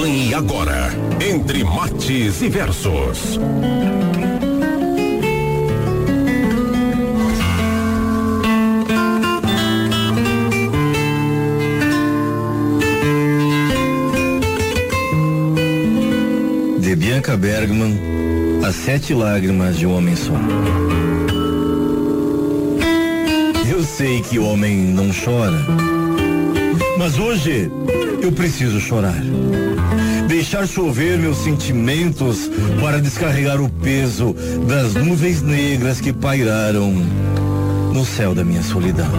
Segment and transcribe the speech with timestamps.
[0.00, 0.88] Acompanhe agora,
[1.20, 3.38] entre mates e versos.
[16.78, 18.00] De Bianca Bergman,
[18.64, 20.32] As Sete Lágrimas de um Homem Só.
[23.70, 25.66] Eu sei que o homem não chora,
[26.96, 27.70] mas hoje
[28.22, 29.22] eu preciso chorar
[30.40, 34.34] deixar chover meus sentimentos para descarregar o peso
[34.66, 36.90] das nuvens negras que pairaram
[37.92, 39.12] no céu da minha solidão.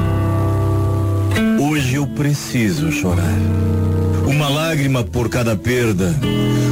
[1.60, 3.38] Hoje eu preciso chorar.
[4.26, 6.12] Uma lágrima por cada perda,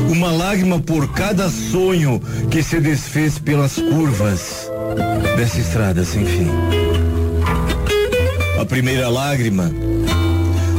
[0.10, 4.68] uma lágrima por cada sonho que se desfez pelas curvas
[5.38, 6.48] dessa estrada sem fim.
[8.60, 9.72] A primeira lágrima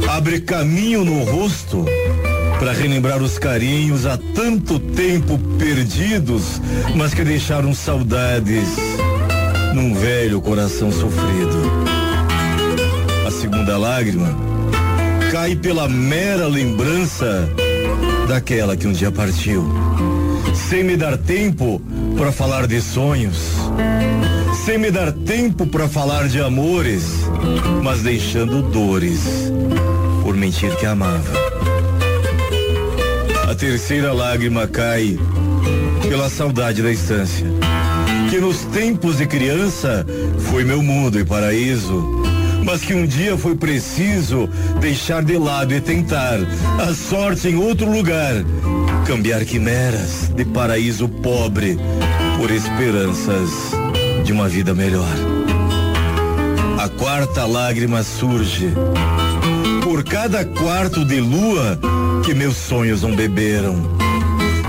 [0.09, 1.85] abre caminho no rosto
[2.61, 6.61] para relembrar os carinhos há tanto tempo perdidos,
[6.95, 8.67] mas que deixaram saudades
[9.73, 11.57] num velho coração sofrido.
[13.25, 14.29] A segunda lágrima
[15.31, 17.49] cai pela mera lembrança
[18.27, 19.67] daquela que um dia partiu,
[20.53, 21.81] sem me dar tempo
[22.15, 23.55] para falar de sonhos,
[24.63, 27.05] sem me dar tempo para falar de amores,
[27.81, 29.51] mas deixando dores
[30.23, 31.40] por mentir que amava.
[33.51, 35.19] A terceira lágrima cai
[36.07, 37.45] pela saudade da estância,
[38.29, 40.05] que nos tempos de criança
[40.49, 42.23] foi meu mundo e paraíso,
[42.63, 44.47] mas que um dia foi preciso
[44.79, 46.39] deixar de lado e tentar
[46.79, 48.35] a sorte em outro lugar,
[49.05, 51.77] cambiar quimeras de paraíso pobre
[52.37, 53.49] por esperanças
[54.23, 55.13] de uma vida melhor.
[56.79, 58.69] A quarta lágrima surge
[60.01, 61.79] por cada quarto de lua
[62.25, 63.75] que meus sonhos não beberam.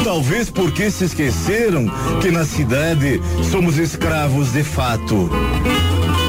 [0.04, 1.87] Talvez porque se esqueceram
[2.20, 3.20] que na cidade
[3.50, 5.31] somos escravos de fato.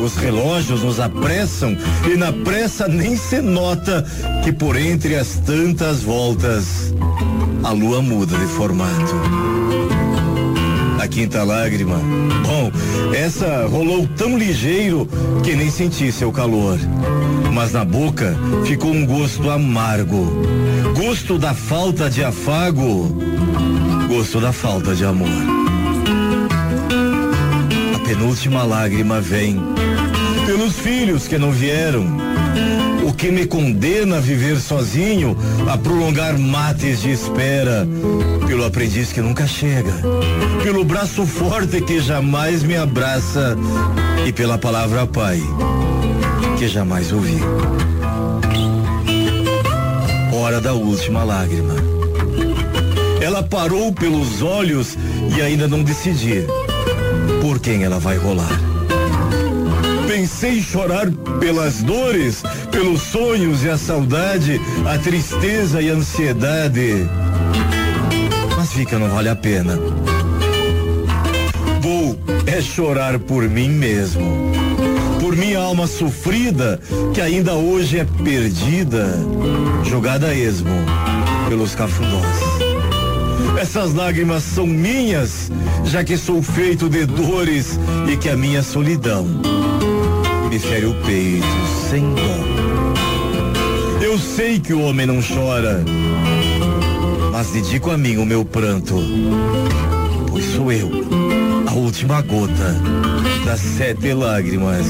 [0.02, 1.75] Os relógios nos apressam
[2.09, 4.06] e na pressa nem se nota
[4.44, 6.94] que por entre as tantas voltas
[7.63, 9.16] a lua muda de formato.
[11.13, 12.00] Quinta lágrima,
[12.46, 12.72] bom,
[13.13, 15.07] essa rolou tão ligeiro
[15.44, 16.79] que nem senti seu calor.
[17.53, 18.35] Mas na boca
[18.66, 20.44] ficou um gosto amargo
[20.96, 23.09] Gosto da falta de afago,
[24.07, 25.28] gosto da falta de amor.
[27.95, 29.59] A penúltima lágrima vem
[30.45, 32.32] pelos filhos que não vieram.
[33.23, 35.38] Que me condena a viver sozinho,
[35.72, 37.88] a prolongar mates de espera,
[38.45, 39.94] pelo aprendiz que nunca chega,
[40.61, 43.56] pelo braço forte que jamais me abraça
[44.28, 45.41] e pela palavra pai
[46.57, 47.39] que jamais ouvi
[50.33, 51.75] hora da última lágrima.
[53.22, 54.97] Ela parou pelos olhos
[55.33, 56.45] e ainda não decidi
[57.39, 58.59] por quem ela vai rolar.
[60.13, 67.07] Pensei chorar pelas dores, pelos sonhos e a saudade, a tristeza e a ansiedade.
[68.57, 69.79] Mas que não vale a pena.
[71.79, 74.51] Vou é chorar por mim mesmo
[75.23, 76.81] por minha alma sofrida,
[77.13, 79.07] que ainda hoje é perdida,
[79.85, 80.69] jogada a esmo
[81.47, 82.38] pelos cafundós.
[83.57, 85.50] Essas lágrimas são minhas,
[85.85, 87.79] já que sou feito de dores
[88.12, 89.25] e que a minha solidão
[90.50, 91.47] me fere o peito
[91.89, 92.43] sem dó.
[94.03, 95.81] Eu sei que o homem não chora,
[97.31, 98.95] mas dedico a mim o meu pranto,
[100.30, 100.92] pois sou eu,
[101.66, 102.75] a última gota
[103.45, 104.86] das sete lágrimas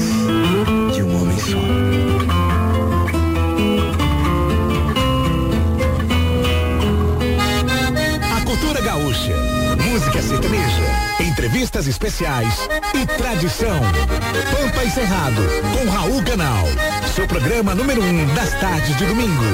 [0.96, 1.58] de um homem só.
[8.36, 9.53] A cultura gaúcha,
[9.94, 10.82] música sertaneja,
[11.20, 12.68] entrevistas especiais
[13.00, 13.78] e tradição.
[14.50, 15.40] Pampa e Cerrado,
[15.72, 16.64] com Raul Canal.
[17.14, 19.44] Seu programa número um das tardes de domingo.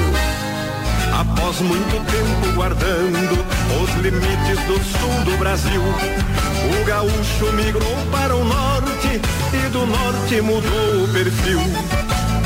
[1.13, 3.45] Após muito tempo guardando
[3.83, 9.21] os limites do sul do Brasil, o gaúcho migrou para o norte
[9.53, 11.59] e do norte mudou o perfil.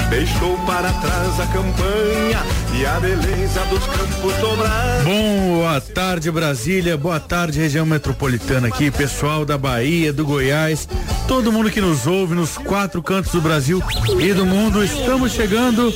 [0.10, 2.44] Deixou para trás a campanha
[2.78, 5.04] e a beleza dos campos dobrados.
[5.04, 6.98] Boa tarde, Brasília.
[6.98, 10.88] Boa tarde, região metropolitana aqui, pessoal da Bahia, do Goiás,
[11.28, 13.81] todo mundo que nos ouve nos quatro cantos do Brasil
[14.19, 14.84] e do mundo.
[14.84, 15.94] Estamos chegando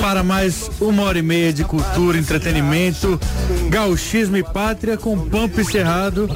[0.00, 3.18] para mais uma hora e meia de cultura, entretenimento,
[3.68, 6.28] gauchismo e pátria com Pampa Cerrado.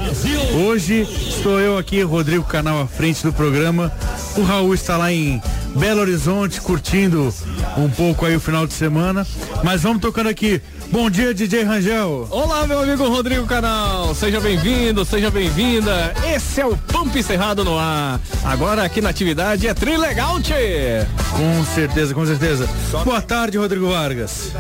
[0.55, 3.90] Hoje estou eu aqui, Rodrigo Canal à frente do programa.
[4.37, 5.40] O Raul está lá em
[5.75, 7.32] Belo Horizonte curtindo
[7.76, 9.26] um pouco aí o final de semana.
[9.64, 10.61] Mas vamos tocando aqui.
[10.93, 12.29] Bom dia, DJ Rangel.
[12.31, 14.15] Olá, meu amigo Rodrigo Canal.
[14.15, 16.12] Seja bem-vindo, seja bem-vinda.
[16.35, 18.21] Esse é o Pump Cerrado no ar.
[18.44, 21.06] Agora aqui na atividade é Trilegal, tchê.
[21.31, 22.69] Com certeza, com certeza.
[23.06, 24.53] Boa tarde, Rodrigo Vargas.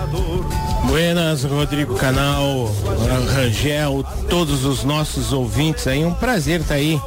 [0.86, 2.74] Buenas, Rodrigo Canal,
[3.34, 6.02] Rangel, todos os nossos ouvintes aí.
[6.02, 6.98] Um prazer estar tá aí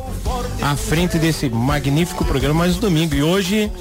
[0.62, 3.14] à frente desse magnífico programa mais um domingo.
[3.16, 3.72] E hoje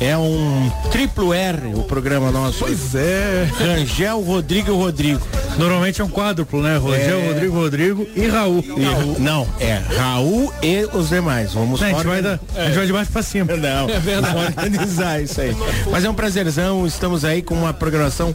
[0.00, 2.58] é um triplo R o programa nosso.
[2.60, 3.48] Pois é.
[3.58, 5.22] Rangel, Rodrigo e Rodrigo.
[5.58, 6.78] Normalmente é um quádruplo, né?
[6.78, 7.28] Rangel, é...
[7.28, 8.64] Rodrigo, Rodrigo e Raul.
[8.76, 9.16] E Raul.
[9.18, 11.52] Não, é Raul e os demais.
[11.52, 12.62] Vamos não, a, gente vai da, é.
[12.62, 13.56] a gente vai de baixo pra cima.
[13.56, 14.34] Não, é verdade.
[14.34, 15.56] Vamos organizar isso aí.
[15.90, 18.34] Mas é um prazerzão, estamos aí com uma programação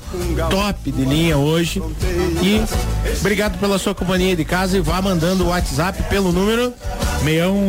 [0.49, 1.81] top de linha hoje.
[2.41, 2.63] E
[3.19, 6.73] obrigado pela sua companhia de casa e vá mandando o WhatsApp pelo número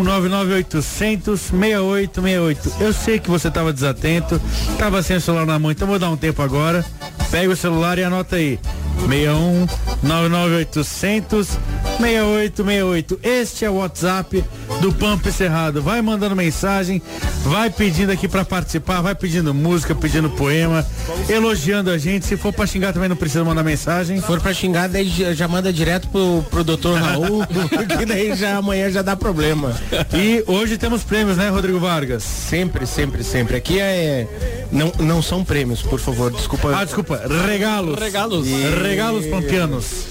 [0.05, 2.73] 6199800 6868.
[2.81, 4.41] Eu sei que você estava desatento,
[4.71, 6.85] estava sem o celular na mão, então vou dar um tempo agora.
[7.31, 8.59] Pega o celular e anota aí.
[9.07, 9.67] 61
[10.03, 11.59] 99800
[11.99, 13.21] 6868.
[13.23, 14.45] Este é o WhatsApp
[14.81, 15.83] do Pampa Cerrado.
[15.83, 17.03] Vai mandando mensagem,
[17.45, 20.87] vai pedindo aqui para participar, vai pedindo música, pedindo poema,
[21.29, 22.27] elogiando a gente.
[22.27, 24.21] Se for para xingar também não precisa mandar mensagem.
[24.21, 27.45] Se for para xingar, daí já manda direto pro, pro doutor Raul,
[27.99, 29.75] que daí já amanhã já dá problema.
[30.15, 32.23] E hoje temos prêmios, né, Rodrigo Vargas?
[32.23, 33.57] Sempre, sempre, sempre.
[33.57, 34.27] Aqui é
[34.71, 36.77] não, não são prêmios, por favor, desculpa.
[36.77, 37.99] Ah, desculpa, regalos.
[37.99, 38.47] Regalos.
[38.47, 38.53] E...
[38.89, 40.07] Regalos pampianos.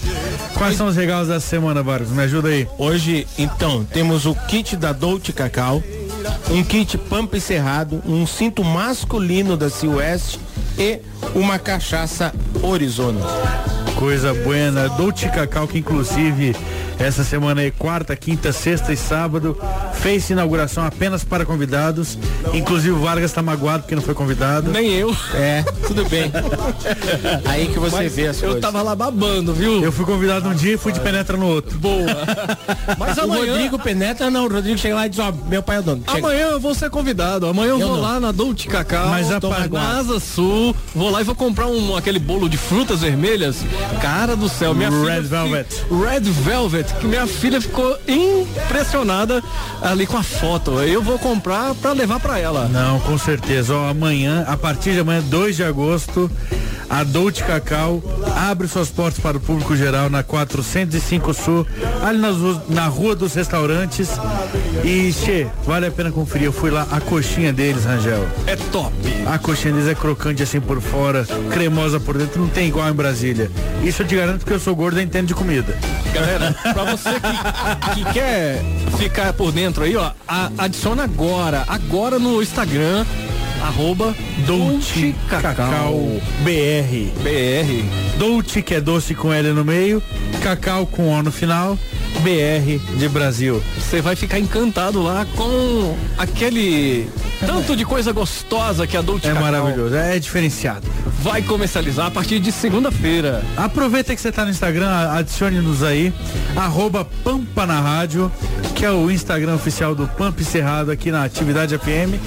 [0.54, 2.12] Quais são os regalos da semana, Vargas?
[2.12, 2.68] Me ajuda aí.
[2.78, 5.82] Hoje, então, temos o kit da Dolce Cacau,
[6.52, 10.40] um kit Pampa Cerrado, um cinto masculino da Silvestre
[10.78, 11.00] e
[11.34, 12.32] uma cachaça
[12.62, 13.20] Orizona.
[13.98, 14.88] Coisa buena.
[14.90, 16.56] Dolce Cacau, que inclusive
[17.00, 19.58] essa semana aí, quarta, quinta, sexta e sábado,
[19.94, 22.18] fez inauguração apenas para convidados.
[22.54, 24.72] Inclusive o Vargas está magoado porque não foi convidado.
[24.72, 25.16] Nem eu.
[25.34, 26.32] É, tudo bem.
[27.46, 28.62] aí que você Mas vê as eu coisas.
[28.62, 29.84] tava lá babando, viu?
[29.84, 31.78] Eu fui convidado um dia e fui de penetra no outro.
[31.78, 32.06] Boa.
[32.98, 33.44] Mas amanhã...
[33.44, 34.46] O Rodrigo penetra, não.
[34.46, 36.04] O Rodrigo chega lá e diz, ó, meu pai é o dono.
[36.08, 36.20] Chega.
[36.20, 37.46] Amanhã eu vou ser convidado.
[37.46, 38.04] Amanhã eu, eu vou não.
[38.04, 39.10] lá na Dolce Cacau.
[39.10, 39.40] Mas a
[39.72, 40.76] na Asa Sul.
[40.96, 43.58] Vou lá e vou comprar um, aquele bolo de frutas vermelhas.
[44.02, 45.22] Cara do céu, minha Red filha.
[45.22, 45.86] Velvet.
[45.90, 46.94] Red Velvet.
[46.96, 49.44] Que minha filha ficou impressionada
[49.82, 50.82] ali com a foto.
[50.82, 52.68] Eu vou comprar para levar para ela.
[52.68, 53.74] Não, com certeza.
[53.74, 56.30] Ó, amanhã, a partir de amanhã, 2 de agosto,
[56.90, 58.02] a Dolce Cacau
[58.36, 61.68] abre suas portas para o público geral na 405 Sul,
[62.02, 62.30] ali na,
[62.70, 64.10] na Rua dos Restaurantes.
[64.84, 66.46] E, che, vale a pena conferir.
[66.46, 68.26] Eu fui lá, a coxinha deles, Rangel.
[68.46, 68.94] É top.
[69.26, 72.94] A coxinha deles é crocante assim por fora, cremosa por dentro, não tem igual em
[72.94, 73.52] Brasília.
[73.84, 75.78] Isso eu te garanto que eu sou gordo e entendo de comida.
[76.14, 78.62] Galera, pra você que, que quer
[78.98, 83.06] ficar por dentro aí, ó, a, adiciona agora, agora no Instagram,
[83.62, 84.16] arroba
[84.46, 87.12] Dolce Cacau BR.
[87.24, 88.18] BR.
[88.18, 90.02] Dolce, que é doce com L no meio,
[90.42, 91.78] Cacau com O no final,
[92.22, 93.62] BR de Brasil.
[93.78, 97.08] Você vai ficar encantado lá com aquele
[97.46, 100.88] tanto de coisa gostosa que a Dolce É Cacau maravilhoso, é diferenciado.
[101.22, 103.44] vai comercializar a partir de segunda-feira.
[103.56, 106.12] Aproveita que você tá no Instagram, adicione-nos aí,
[106.56, 108.32] arroba Pampa na Rádio,
[108.76, 112.18] que é o Instagram oficial do Pampa Cerrado aqui na Atividade FM.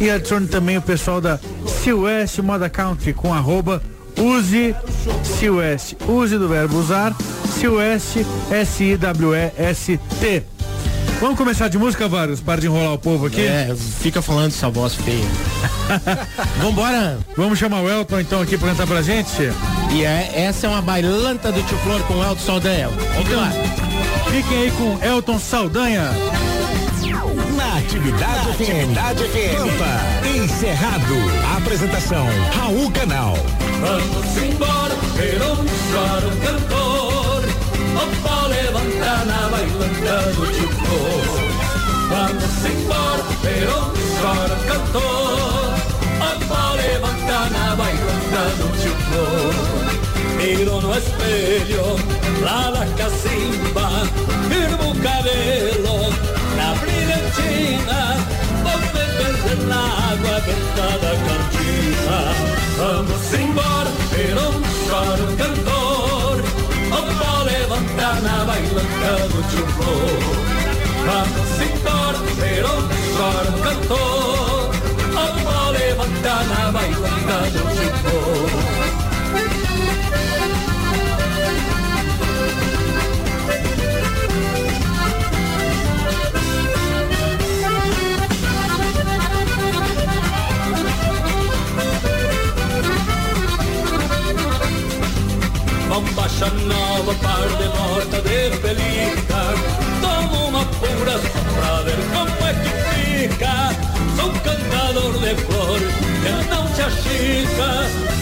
[0.00, 1.38] E adicione também o pessoal da
[1.84, 3.80] Silvestre Moda Country com arroba
[4.18, 4.74] Use
[5.22, 5.96] Silvestre.
[6.08, 7.14] Use do verbo usar,
[7.60, 10.42] Silvestre, S-I-W-E-S-T.
[11.20, 13.40] Vamos começar de música, Vargas, para de enrolar o povo aqui?
[13.40, 15.24] É, fica falando essa voz feia.
[16.60, 17.18] Vambora?
[17.36, 19.42] Vamos chamar o Elton então aqui pra cantar pra gente?
[19.92, 22.88] E é, essa é uma bailanta do Tio Flor com o Elton Saldanha.
[22.88, 23.52] Vamos Então, lá.
[24.28, 26.10] Fiquem aí com Elton Saldanha.
[27.60, 28.96] Na Atividade FM.
[29.54, 29.92] Pampa,
[30.34, 31.14] encerrado.
[31.58, 33.34] Apresentação, Raul Canal.
[33.82, 35.56] Vamos embora, pero
[35.92, 37.44] chora o cantor.
[37.96, 41.40] O pó levanta na bailanta do tio Flor.
[42.08, 45.74] Vamos embora, pero chora o cantor.
[46.16, 49.52] O pó levanta na bailanta do tio Flor.
[50.38, 51.84] Miro no espelho,
[52.42, 53.86] lá na cacimba,
[54.48, 56.39] firmo o
[57.30, 58.16] cabelo, na brilhantina,
[58.62, 59.82] vou perdendo na
[60.12, 62.18] água ventada cantina.
[62.76, 66.36] Vamos embora, um chora o cantor.
[66.90, 69.66] O pó levanta na bailanta do tio
[71.06, 74.70] Vamos embora, um chora o cantor.
[75.10, 77.69] O pó levanta na bailanta do tio
[96.40, 99.42] bombacha nova, par de morta de pelica.
[100.00, 103.54] Tomo uma pura só pra ver como é que fica.
[104.16, 105.80] Sou cantador de flor,
[106.22, 107.70] que não te achica.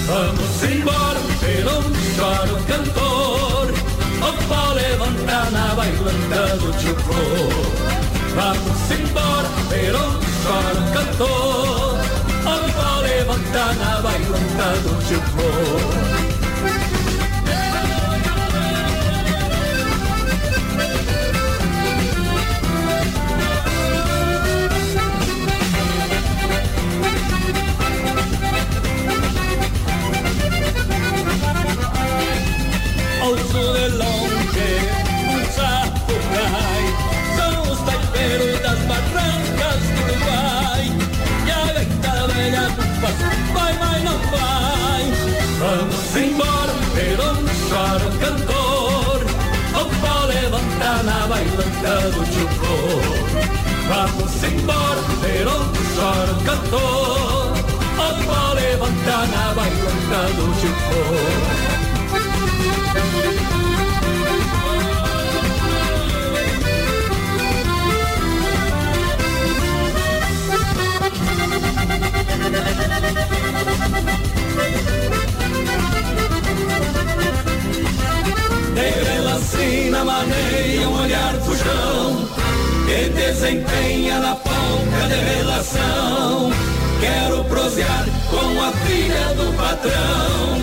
[0.07, 1.83] Vamos embora, pelo
[2.17, 3.73] choro cantor.
[4.21, 6.97] O pau levanta na bailanta do tio
[8.35, 10.05] Vamos embora, pelo
[10.43, 11.99] choro cantor.
[12.45, 16.28] O pau levanta na bailanta do tio
[45.59, 46.87] Vamos embora, um
[47.69, 49.19] chora o cantor.
[49.75, 52.77] O pau levanta na bailanta do chucro.
[53.89, 57.53] Vamos embora, um chora o cantor.
[57.97, 61.59] O pau levanta na bailanta do chucro.
[79.99, 82.29] Estrela maneia um olhar fujão
[82.87, 86.53] Que desempenha na ponta de relação.
[87.01, 90.63] Quero prosear com a filha do patrão.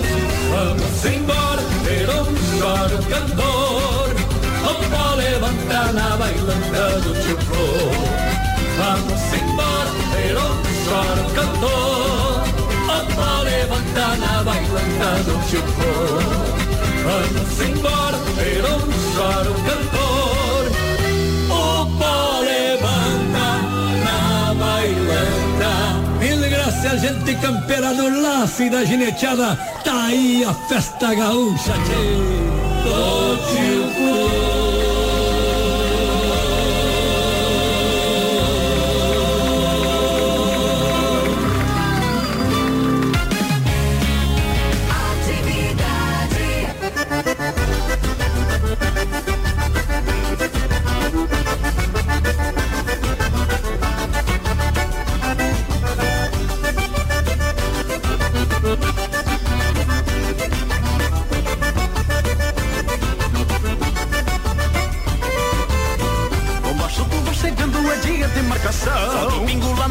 [0.52, 4.16] Vamos embora, ver um choro cantor
[4.64, 7.38] O pó levanta na bailanta do tio
[8.78, 12.44] Vamos embora, ver um choro cantor
[12.88, 16.65] O pó levanta na bailanta do tio
[17.06, 18.80] Vamos embora, ver um
[19.16, 20.64] chora o cantor.
[21.50, 23.48] O pó levanta
[24.04, 25.74] na bailanta.
[26.20, 29.56] Mil graças gente campeira no laço da gineteada.
[29.84, 32.46] Tá aí a festa gaúcha, tchê.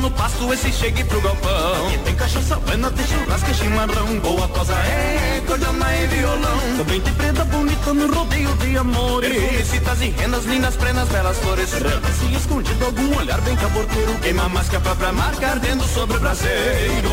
[0.04, 1.86] Ô esse chegue pro galpão.
[1.86, 4.20] Aqui tem cachaça, buena, tem churrasco e chimarrão.
[4.20, 6.58] Boa cosa é cordona e violão.
[6.76, 9.32] Também tem preta bonita no rodeio de amores.
[9.32, 11.70] Felicitas e renas, lindas prenas, belas flores.
[11.70, 14.14] Se escondido algum olhar bem caborteiro.
[14.16, 17.10] Queima mais que a própria marca ardendo sobre o braseiro.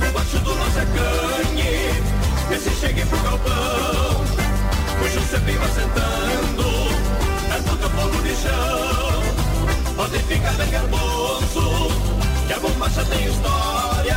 [0.00, 1.90] Debaixo do nosso canhe,
[2.50, 4.24] esse chegue pro galpão.
[5.04, 6.64] Hoje você vem sentando,
[7.50, 9.18] perto do fogo de chão.
[9.96, 11.97] Pode ficar bem garboso
[12.48, 14.16] que a bombacha tem história,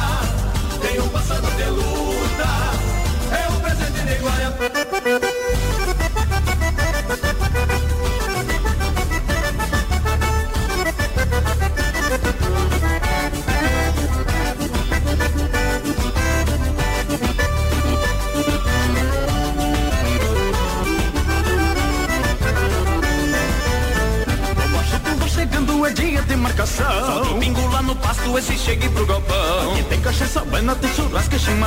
[0.82, 2.50] tem um passado de luta,
[3.36, 4.71] é um presente de glória.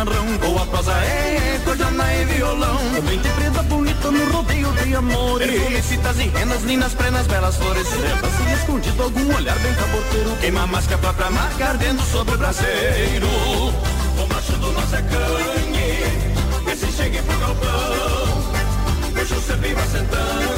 [0.05, 0.39] Chimarrão.
[0.39, 2.79] Boa prosa é cordona e violão.
[2.95, 5.51] Também tem preta bonita no rodeio de amores.
[5.51, 7.87] Felicitas e renas, lindas prenas, belas flores.
[7.97, 10.37] Leva se escondido algum olhar bem caboteiro.
[10.41, 13.27] Queima mais que a própria marca ardendo sobre o braseiro.
[13.27, 18.55] O macho do nosso é canhe, esse chegue pro galpão.
[19.15, 20.54] Vejo sempre vai sentando,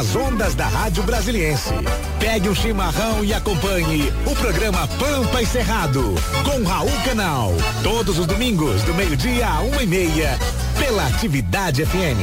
[0.00, 1.74] nas ondas da Rádio Brasiliense.
[2.18, 7.52] Pegue um chimarrão e acompanhe o programa Pampa e Cerrado com Raul Canal.
[7.82, 10.38] Todos os domingos, do meio-dia a uma e meia,
[10.78, 12.16] pela Atividade FM.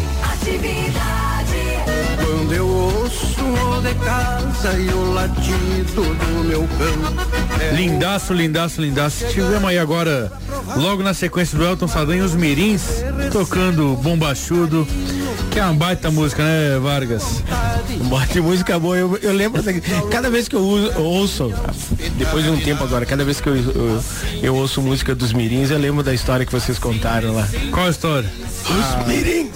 [2.26, 7.76] Quando eu ouço o de casa e o latido do meu cão.
[7.76, 9.28] Lindaço, lindaço, lindaço.
[9.28, 10.32] Tivemos aí agora,
[10.78, 14.88] logo na sequência do Elton Saldanha, os Mirins tocando Bombachudo,
[15.52, 17.44] que é uma baita música, né, Vargas?
[18.06, 21.54] Bote música boa, eu, eu lembro daqui- cada vez que eu, uso- eu ouço,
[22.18, 24.04] depois de um tempo agora, cada vez que eu, eu,
[24.42, 27.48] eu ouço música dos Mirins, eu lembro da história que vocês contaram lá.
[27.72, 28.30] Qual a história?
[28.70, 29.48] Os Mirins!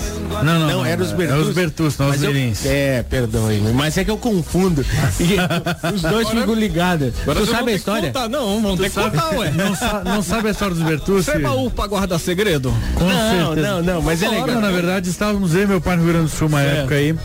[0.43, 1.35] Não, não, Não, era os Bertus.
[1.37, 2.65] É os Bertus, não os Mirins.
[2.65, 4.83] É, perdão aí, mas é que eu confundo.
[5.19, 5.35] E
[5.93, 7.13] os dois ficam ligados.
[7.13, 8.07] Tu vocês vão sabe a história?
[8.11, 8.29] contar.
[8.29, 9.51] Não, ter que contar, ué.
[9.55, 11.25] Não, sa- não sabe a história dos Bertus?
[11.25, 12.73] Você é baú pra guardar segredo?
[12.95, 13.67] Com Não, certeza.
[13.67, 14.61] não, não, mas é legal.
[14.61, 17.15] na verdade, estávamos eu e meu pai no Rio Grande do Sul uma época aí.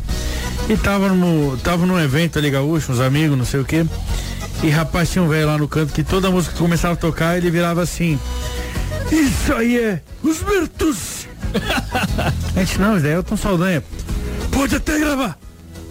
[0.68, 3.86] E tava, no, tava num evento ali gaúcho, uns amigos, não sei o quê.
[4.62, 7.36] E rapaz, tinha um velho lá no canto que toda música que começava a tocar,
[7.36, 8.18] ele virava assim.
[9.12, 11.28] Isso aí é os Bertus.
[12.56, 13.84] a gente não, isso é Elton Saldanha.
[14.50, 15.38] Pode até gravar.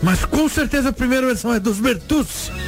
[0.04, 2.52] Mas com certeza a primeira versão é dos Bertus.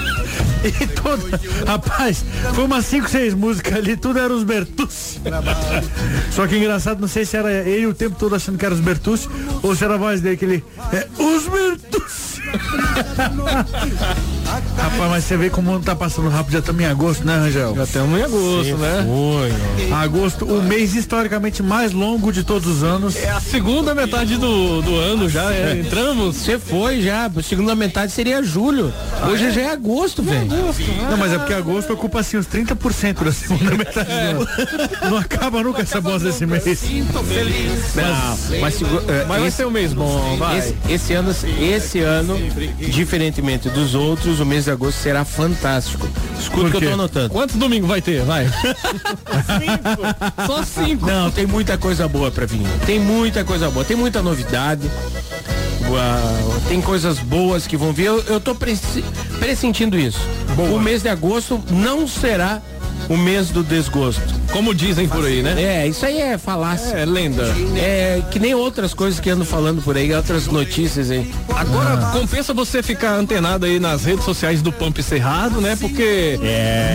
[0.64, 1.40] E toda.
[1.68, 5.20] Rapaz, foi umas 5, 6 músicas ali, tudo era os Bertus.
[6.32, 8.82] Só que engraçado, não sei se era ele o tempo todo achando que era os
[8.82, 9.30] Bertus
[9.62, 10.64] ou se era a voz dele que ele.
[10.92, 11.97] É os Bertus!
[12.58, 16.86] Nada do Rapaz, mas você vê como o mundo tá passando rápido, já estamos em
[16.86, 17.76] agosto, né, Rangel?
[17.76, 19.06] Já estamos em agosto, né?
[19.06, 19.96] Foi, ó.
[19.96, 23.16] Agosto, o mês historicamente mais longo de todos os anos.
[23.18, 26.38] É a segunda metade do, do ano já, é, entramos.
[26.38, 28.94] Você foi já, a segunda metade seria julho.
[29.30, 30.46] Hoje já é agosto, velho.
[31.10, 34.48] Não, mas é porque agosto ocupa assim uns 30% da segunda metade do ano.
[35.10, 36.64] Não acaba nunca essa bosta desse mês.
[37.96, 40.58] Não, mas, segu- eh, Mas vai esse, ser o mês bom, vai.
[40.60, 42.38] esse, esse ano, esse ano,
[42.80, 46.08] diferentemente dos outros, o mês de agosto será fantástico.
[46.40, 47.30] Escuta o que eu tô anotando.
[47.30, 48.24] Quantos domingos vai ter?
[48.24, 48.48] Vai.
[50.46, 51.06] Só cinco.
[51.06, 52.66] Não, tem muita coisa boa pra vir.
[52.86, 54.90] Tem muita coisa boa, tem muita novidade.
[55.90, 58.06] Uau, tem coisas boas que vão vir.
[58.06, 60.20] Eu, eu tô pressentindo isso.
[60.74, 62.62] O mês de agosto não será
[63.10, 64.22] o mês do desgosto.
[64.52, 65.62] Como dizem por aí, né?
[65.62, 66.94] É, isso aí é falácia.
[66.96, 67.44] É lenda.
[67.76, 71.32] É que nem outras coisas que ando falando por aí, outras notícias aí.
[71.56, 75.76] Agora compensa você ficar antenado aí nas redes sociais do Pampa e Cerrado, né?
[75.80, 76.40] Porque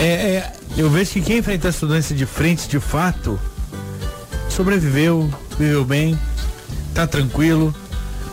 [0.00, 3.38] É, é, eu vejo que quem enfrenta essa doença de frente, de fato,
[4.48, 6.18] sobreviveu, viveu bem,
[6.92, 7.72] tá tranquilo,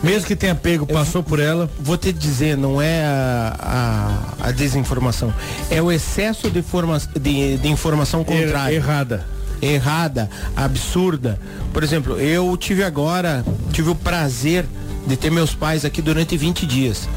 [0.06, 1.68] mesmo que tenha pego, passou por ela.
[1.80, 5.34] Vou te dizer, não é a, a, a desinformação,
[5.70, 8.74] é o excesso de, forma, de, de informação contrária.
[8.74, 9.26] Errada.
[9.60, 11.38] errada, absurda.
[11.72, 14.64] Por exemplo, eu tive agora, tive o prazer
[15.06, 17.08] de ter meus pais aqui durante 20 dias.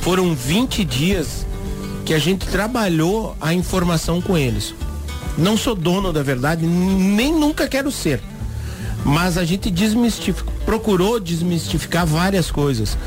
[0.00, 1.44] Foram 20 dias
[2.04, 4.72] que a gente trabalhou a informação com eles.
[5.36, 8.20] Não sou dono da verdade, nem nunca quero ser.
[9.06, 12.98] Mas a gente desmistificou, procurou desmistificar várias coisas.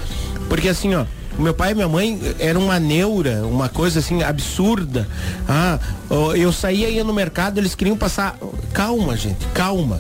[0.47, 1.03] Porque assim, ó,
[1.37, 5.05] meu pai e minha mãe era uma neura, uma coisa assim absurda.
[5.45, 5.77] Ah,
[6.37, 8.37] eu saía ia no mercado, eles queriam passar.
[8.71, 9.99] Calma, gente, calma.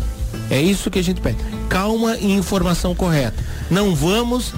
[0.49, 1.37] É isso que a gente pede.
[1.67, 3.43] Calma e informação correta.
[3.69, 4.53] Não vamos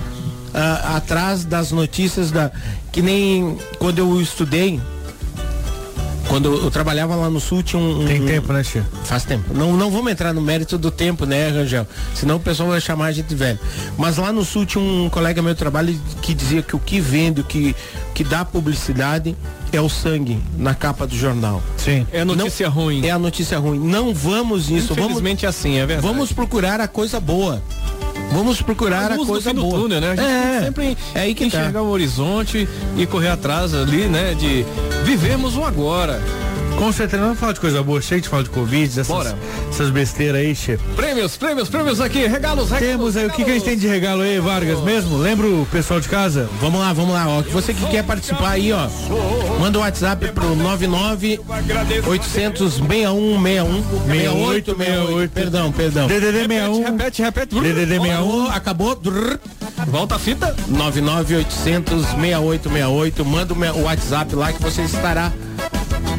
[0.54, 2.52] ah, atrás das notícias da.
[2.92, 4.80] Que nem quando eu estudei.
[6.32, 8.06] Quando eu, eu trabalhava lá no sul, tinha um.
[8.06, 8.86] Tem um- tempo, né, Tia?
[9.04, 9.54] Faz tempo.
[9.54, 11.86] Não, não vamos entrar no mérito do tempo, né, Rangel?
[12.16, 13.60] Senão o pessoal vai chamar a gente de velho.
[13.98, 17.02] Mas lá no sul tinha um colega meu de trabalho que dizia que o que
[17.02, 17.76] vende, o que,
[18.14, 19.36] que dá publicidade
[19.74, 21.62] é o sangue na capa do jornal.
[21.76, 22.08] Sim.
[22.14, 23.06] É notícia ruim.
[23.06, 23.78] É a notícia ruim.
[23.80, 24.94] Não vamos nisso.
[24.96, 26.08] Vamos, Infelizmente é assim, é verdade.
[26.08, 27.62] vamos procurar a coisa boa.
[28.32, 29.80] Vamos procurar a, no coisa boa.
[29.80, 30.16] túnel, né?
[30.18, 31.58] A é, sempre é aí que tá.
[31.58, 32.68] enxergar o horizonte
[32.98, 34.34] e correr atrás ali, né?
[34.34, 34.66] De
[35.04, 36.22] vivemos o agora.
[36.82, 39.38] Com certeza, vamos falar de coisa boa, cheio de falar de Covid, dessas, Bora.
[39.70, 40.84] essas besteiras aí, chefe.
[40.96, 42.80] Prêmios, prêmios, prêmios aqui, regalos, regalos.
[42.80, 45.16] Temos aí, o que, que a gente tem de regalo aí, Vargas, mesmo?
[45.16, 46.50] Lembra o pessoal de casa?
[46.60, 47.44] Vamos lá, vamos lá, ó.
[47.44, 48.88] Você que quer participar aí, ó.
[49.60, 51.40] Manda o WhatsApp pro 99
[52.08, 55.32] 800 6161 6868.
[55.32, 56.08] Perdão, perdão.
[56.08, 57.60] DDD 61, Repete, repete.
[57.60, 58.96] DDD 61, Alô, acabou?
[58.96, 59.38] Drrr.
[59.86, 60.56] Volta a fita.
[60.68, 63.24] 99800 6868.
[63.24, 65.32] Manda o WhatsApp lá que você estará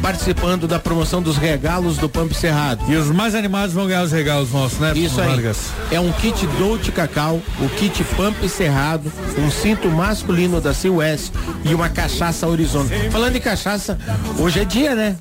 [0.01, 2.83] participando da promoção dos regalos do Pampo Cerrado.
[2.91, 5.27] E os mais animados vão ganhar os regalos nossos, né, Isso aí.
[5.29, 5.57] Vargas?
[5.91, 11.31] É um kit Dolce Cacau, o kit Pampa e Cerrado, um cinto masculino da West
[11.63, 12.93] e uma cachaça Horizonte.
[13.11, 13.97] Falando em cachaça,
[14.37, 15.15] hoje é dia, né?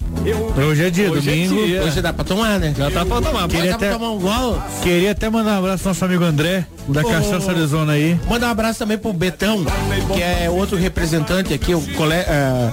[0.68, 1.66] Hoje é dia, Hoje é domingo.
[1.66, 1.83] dia.
[1.83, 2.75] Hoje dá pra tomar, né?
[2.77, 3.48] Já tá pra tomar.
[3.48, 4.62] Queria até- tomar um gol.
[4.83, 7.05] Queria até mandar um abraço pro nosso amigo André, da Ô.
[7.05, 8.18] Cachaça Arizona aí.
[8.29, 9.64] Mandar um abraço também pro Betão,
[10.14, 12.70] que é outro representante aqui, o cole, ah,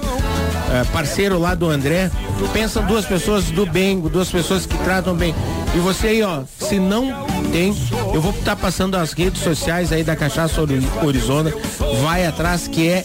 [0.70, 2.10] ah, parceiro lá do André.
[2.52, 5.34] Pensa duas pessoas do bem, duas pessoas que tratam bem.
[5.74, 7.12] E você aí, ó, se não
[7.52, 7.74] tem,
[8.14, 11.52] eu vou estar passando as redes sociais aí da Cachaça Ori- Orizona.
[12.02, 13.04] Vai atrás que é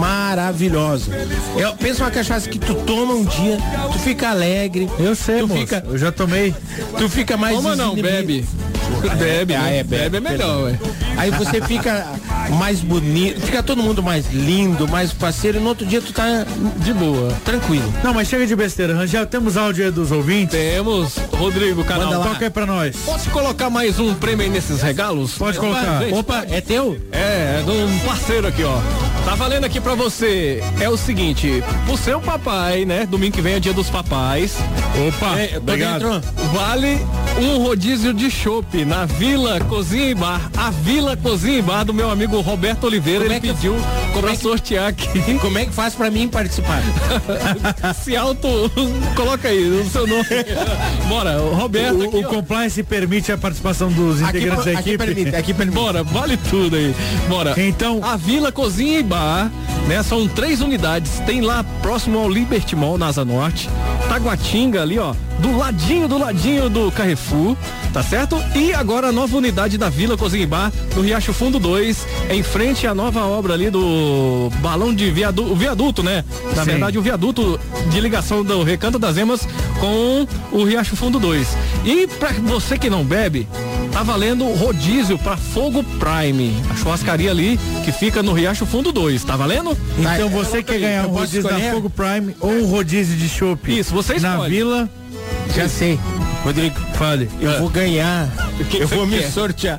[0.00, 1.10] maravilhosa.
[1.56, 3.58] É, pensa uma cachaça que tu toma um dia,
[3.92, 4.88] tu fica alegre.
[4.98, 6.54] Eu sei, tu moço, fica, eu já tomei.
[6.98, 8.46] tu fica mais Toma não, bebe.
[9.18, 9.78] Bebe, Ah, né?
[9.78, 10.78] é, bebe, bebe é melhor, ué.
[11.16, 12.06] Aí você fica
[12.52, 16.46] mais bonito, fica todo mundo mais lindo, mais parceiro, e no outro dia tu tá
[16.78, 17.32] De boa.
[17.44, 17.92] tranquilo.
[18.02, 20.58] Não, mas chega de besteira, Rangel, temos áudio aí dos ouvintes.
[20.58, 22.22] Temos Rodrigo, canal.
[22.22, 22.96] Toca aí pra nós.
[23.04, 25.32] Posso colocar mais um prêmio aí nesses regalos?
[25.34, 26.00] Pode colocar.
[26.02, 26.98] Gente, Opa, é teu?
[27.12, 29.09] É, é de um parceiro aqui, ó.
[29.24, 30.62] Tá valendo aqui pra você.
[30.80, 33.06] É o seguinte, o seu papai, né?
[33.06, 34.56] Domingo que vem é dia dos papais.
[35.08, 36.20] Opa, É, obrigado.
[36.52, 36.98] Vale
[37.40, 40.50] um rodízio de chopp na Vila Cozinha e Bar.
[40.56, 43.20] A Vila Cozinha e Bar do meu amigo Roberto Oliveira.
[43.20, 43.76] Como ele é que- pediu
[44.12, 45.08] como pra é que- sortear aqui.
[45.40, 46.82] Como é que faz pra mim participar?
[48.02, 48.48] Se auto.
[49.14, 50.24] Coloca aí o seu nome.
[51.08, 51.98] Bora, Roberto.
[52.00, 54.98] O, aqui, o compliance permite a participação dos Aqui, integrantes da aqui equipe.
[55.06, 55.74] permite, aqui permite.
[55.74, 56.94] Bora, vale tudo aí.
[57.28, 57.54] Bora.
[57.56, 59.02] Então- a Vila Cozinha e
[59.88, 60.02] Né?
[60.02, 61.20] São três unidades.
[61.26, 63.68] Tem lá próximo ao Liberty Mall, na Asa Norte.
[64.08, 65.14] Taguatinga ali, ó.
[65.38, 67.56] Do ladinho, do ladinho do Carrefour,
[67.94, 68.36] tá certo?
[68.54, 72.42] E agora a nova unidade da Vila Cozinha e Bar, no Riacho Fundo 2, em
[72.42, 76.24] frente à nova obra ali do balão de viaduto, viaduto, né?
[76.54, 76.72] Na Sim.
[76.72, 77.58] verdade, o viaduto
[77.90, 79.48] de ligação do Recanto das Emas
[79.80, 81.56] com o Riacho Fundo 2.
[81.86, 83.48] E pra você que não bebe,
[83.92, 89.24] tá valendo rodízio pra Fogo Prime, a churrascaria ali que fica no Riacho Fundo 2,
[89.24, 89.76] tá valendo?
[89.98, 91.58] Então você quer ganhar um rodízio da?
[91.58, 93.78] Fogo Prime ou um rodízio de chopp?
[93.78, 94.50] Isso, você Na escolhe.
[94.56, 94.88] Vila,
[95.54, 95.98] Já sei.
[96.42, 97.28] Rodrigo, fale.
[97.40, 98.28] eu vou ganhar.
[98.70, 99.30] Que eu que vou me quer?
[99.30, 99.78] sortear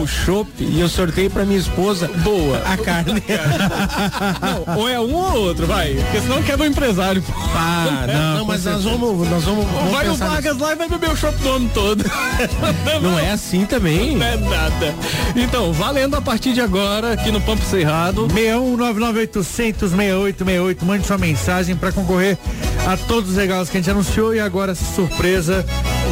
[0.00, 2.08] um chopp e eu sorteio pra minha esposa.
[2.22, 2.62] Boa.
[2.64, 3.22] A carne.
[4.40, 5.94] Não, ou é um ou outro, vai.
[5.94, 7.22] Porque senão quebra o empresário.
[7.54, 8.04] Ah,
[8.36, 11.10] não, com mas nós vamos, nós vamos, vamos vai o Vargas lá e vai beber
[11.10, 12.04] o chopp do ano todo.
[13.02, 14.16] Não é assim também.
[14.16, 14.94] Não é nada.
[15.34, 18.26] Então, valendo a partir de agora aqui no Pampo Cerrado.
[18.28, 22.36] 61998006868, mande sua mensagem para concorrer
[22.86, 25.66] a todos os regalos que a gente anunciou e agora essa surpresa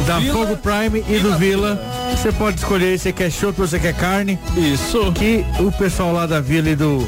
[0.05, 1.79] da Vila Fogo Prime e, do Vila.
[2.11, 5.11] Você pode escolher se você quer chopp ou você quer carne, Isso.
[5.13, 7.07] que o pessoal lá da Vila e do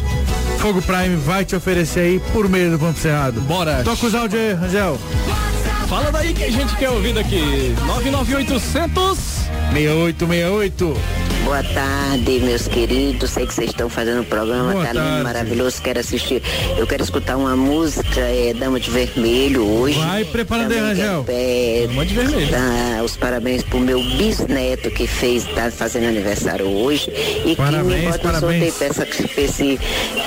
[0.59, 3.41] Fogo Prime vai te oferecer aí por meio do Pampo Cerrado.
[3.41, 3.83] Bora.
[3.83, 4.97] Toca os áudios aí, Rangel.
[5.89, 7.75] Fala daí que a gente quer ouvir daqui.
[7.85, 9.36] 99800
[9.73, 10.97] 6868.
[11.45, 13.29] Boa tarde, meus queridos.
[13.29, 15.23] Sei que vocês estão fazendo um programa, Boa tá lindo, tarde.
[15.23, 15.81] maravilhoso.
[15.81, 16.43] Quero assistir.
[16.77, 19.97] Eu quero escutar uma música, é Dama de Vermelho hoje.
[19.97, 21.25] Vai preparando aí, Rangel.
[21.29, 22.49] é, Dama de Vermelho.
[23.05, 27.09] os parabéns pro meu bisneto que fez, tá fazendo aniversário hoje.
[27.45, 28.87] E que Parabéns, me bota um sorteio pra
[29.43, 29.79] esse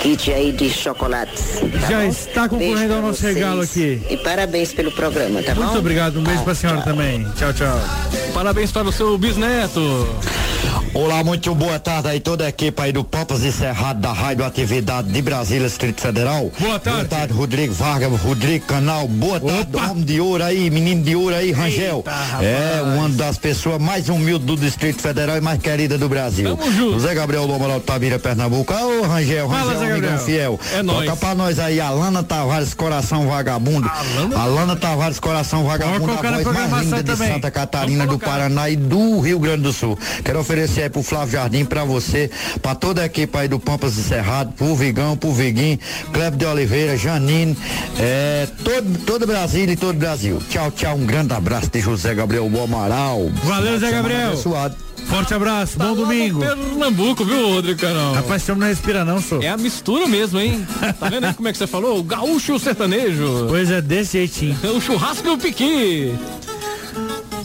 [0.02, 1.60] kit aí de chocolates.
[1.82, 2.08] tá Já bom?
[2.08, 3.34] está concorrendo ao nosso vocês.
[3.34, 4.00] regalo aqui.
[4.08, 5.64] E parabéns pelo programa, tá bom?
[5.64, 6.86] Muito obrigado, um beijo Tá, pra senhora tchau.
[6.86, 7.26] também.
[7.36, 7.78] Tchau, tchau.
[8.32, 9.29] Parabéns para o seu bisneto.
[9.36, 10.06] Neto.
[10.92, 14.44] Olá, muito boa tarde aí toda a equipe aí do Pampas e Cerrado da Rádio
[14.44, 16.50] Atividade de Brasília, Distrito Federal.
[16.58, 16.98] Boa tarde.
[16.98, 19.06] Boa tarde, Rodrigo Vargas, Rodrigo Canal.
[19.06, 22.04] Boa tarde, homem de ouro aí, menino de ouro aí, Rangel.
[22.42, 26.56] é, uma das pessoas mais humildes do Distrito Federal e mais querida do Brasil.
[26.56, 26.92] Tamo junto.
[26.94, 28.74] José Gabriel Lomoral de Tabira, Pernambuco.
[28.74, 30.18] Ô, Rangel, Fala, Rangel, amigão Gabriel.
[30.18, 30.60] fiel.
[30.74, 31.04] É nóis.
[31.06, 33.88] Toca pra nós aí, Alana Tavares, Coração Vagabundo.
[34.36, 37.32] Alana, Tavares, Coração Vagabundo, a voz mais linda de também.
[37.32, 38.18] Santa Catarina, do.
[38.18, 39.96] Paraná e do Rio Grande do Sul.
[40.24, 42.30] Quero oferecer aí pro Flávio Jardim, pra você,
[42.62, 45.78] pra toda a equipe aí do Pampas e Cerrado, pro Vigão, pro Viguinho,
[46.12, 47.56] Cleber de Oliveira, Janine,
[47.98, 50.40] é, todo, todo Brasília e todo Brasil.
[50.48, 53.30] Tchau, tchau, um grande abraço de José Gabriel Amaral.
[53.44, 54.28] Valeu, Zé Gabriel.
[54.28, 54.76] Abençoado.
[55.06, 56.40] Forte abraço, bom domingo.
[56.40, 58.14] Pernambuco, viu, Rodrigo Canal?
[58.14, 59.42] Rapaz, homem não respira não, sou.
[59.42, 60.64] É a mistura mesmo, hein?
[61.00, 61.98] Tá vendo aí como é que você falou?
[61.98, 63.46] O gaúcho e o sertanejo.
[63.48, 64.56] Pois é, desse jeitinho.
[64.76, 66.14] O churrasco e o piqui.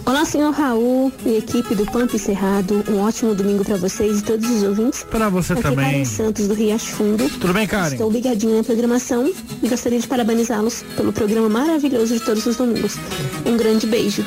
[0.06, 2.84] Olá, senhor Raul e equipe do Pampa Cerrado.
[2.88, 5.04] Um ótimo domingo para vocês e todos os ouvintes.
[5.04, 5.86] Pra você Aqui é também.
[5.86, 7.28] Karen Santos do Riacho Fundo.
[7.40, 7.94] Tudo bem, Karen?
[7.94, 9.28] Estou ligadinho na programação
[9.64, 12.98] e gostaria de parabenizá-los pelo programa maravilhoso de todos os domingos.
[13.48, 14.24] Um grande beijo.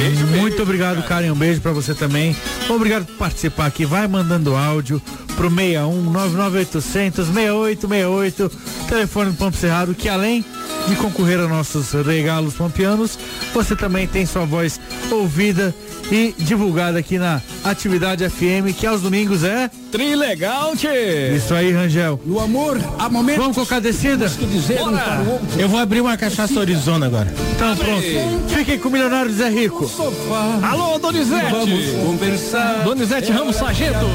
[0.00, 1.30] Beijo, Muito obrigado, Karen.
[1.30, 2.34] Um beijo pra você também.
[2.70, 3.84] Obrigado por participar aqui.
[3.84, 5.00] Vai mandando áudio
[5.36, 8.50] pro 61 99800 6868,
[8.88, 10.42] telefone do Pampo Cerrado, que além
[10.88, 13.18] de concorrer a nossos regalos pampianos,
[13.52, 15.74] você também tem sua voz ouvida
[16.10, 19.70] e divulgada aqui na Atividade FM, que aos domingos é.
[19.92, 21.34] Trilegal, tchê.
[21.36, 22.20] Isso aí, Rangel.
[22.24, 24.28] No amor, há momentos Vamos colocar a descida?
[24.28, 25.40] que dizer um para o.
[25.58, 27.32] Eu vou abrir uma cachaça Arizona agora.
[27.54, 28.02] Então pronto.
[28.48, 29.89] Fiquem com o Milionário Zé Rico.
[29.96, 31.50] Sofá, Alô, Donizete.
[31.50, 32.82] vamos conversar.
[32.84, 34.06] Donizete Ramos Sargento.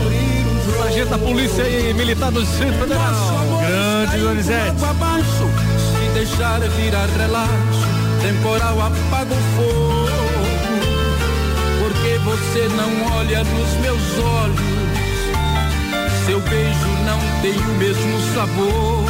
[0.77, 3.13] Sargento da Polícia e Militar do Distrito Federal.
[3.67, 4.83] Grande Donizete.
[4.89, 7.87] Abaixo, se deixar virar relaxo,
[8.21, 10.09] temporal apaga o fogo.
[11.79, 14.59] Porque você não olha nos meus olhos,
[16.25, 19.05] seu beijo não tem o mesmo sabor.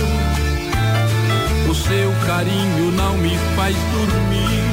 [1.70, 4.64] O seu carinho não me faz dormir,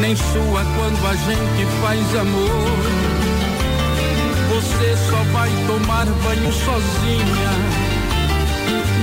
[0.00, 3.22] nem sua quando a gente faz amor.
[4.50, 7.52] Você só vai tomar banho sozinha.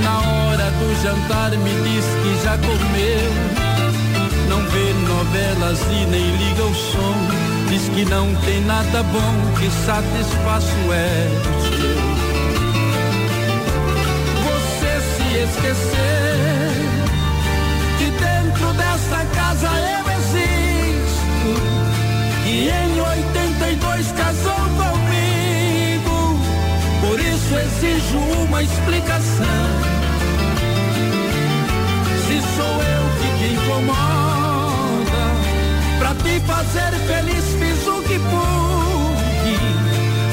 [0.04, 3.32] Na hora do jantar me diz que já comeu.
[4.50, 7.16] Não vê novelas e nem liga o som.
[7.70, 12.20] Diz que não tem nada bom que satisfaça o ego seu.
[14.44, 16.29] Você se esquecer
[22.60, 26.38] Que em 82 casou comigo.
[27.00, 29.46] Por isso exijo uma explicação.
[32.28, 35.24] Se sou eu que te incomoda,
[36.00, 39.58] pra te fazer feliz fiz o que pude.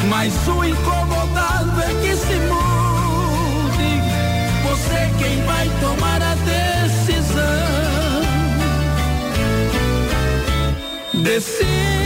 [0.08, 4.02] Mas o incomodado é que se mude.
[4.64, 7.36] Você quem vai tomar a decisão.
[11.22, 12.05] Decida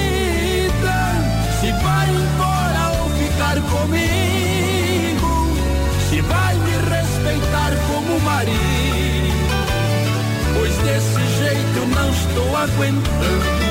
[3.71, 5.31] comigo.
[6.09, 8.61] Se vai me respeitar como marido.
[10.55, 13.71] Pois desse jeito não estou aguentando.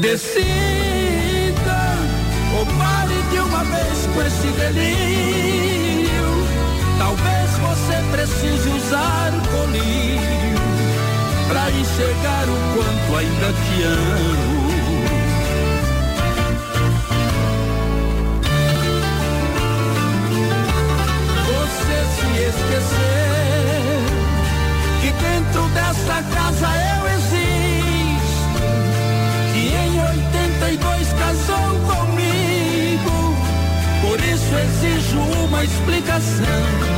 [0.00, 0.38] Decida
[2.56, 6.08] ou pare de uma vez com esse delírio.
[6.98, 10.58] Talvez você precise usar colírio
[11.48, 14.77] pra enxergar o quanto ainda te amo.
[22.48, 23.98] Esquecer
[25.00, 28.58] que dentro dessa casa eu existo.
[29.52, 33.36] Que em 82 casou comigo.
[34.00, 36.97] Por isso exijo uma explicação.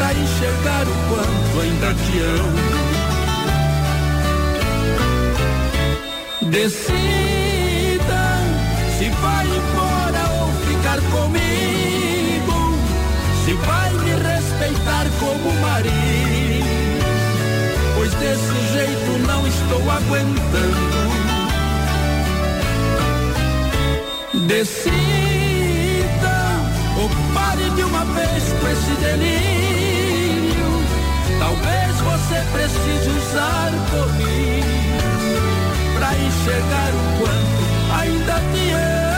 [0.00, 2.58] pra enxergar o quanto ainda te amo.
[6.50, 8.24] Decida
[8.96, 12.58] se vai embora ou ficar comigo,
[13.44, 17.04] se vai me respeitar como marido,
[17.94, 21.10] pois desse jeito não estou aguentando.
[24.46, 24.80] Decida
[26.96, 29.89] ou pare de uma vez com esse delírio.
[32.04, 35.40] Você precise usar comigo
[35.98, 39.09] pra enxergar o quanto ainda te amo.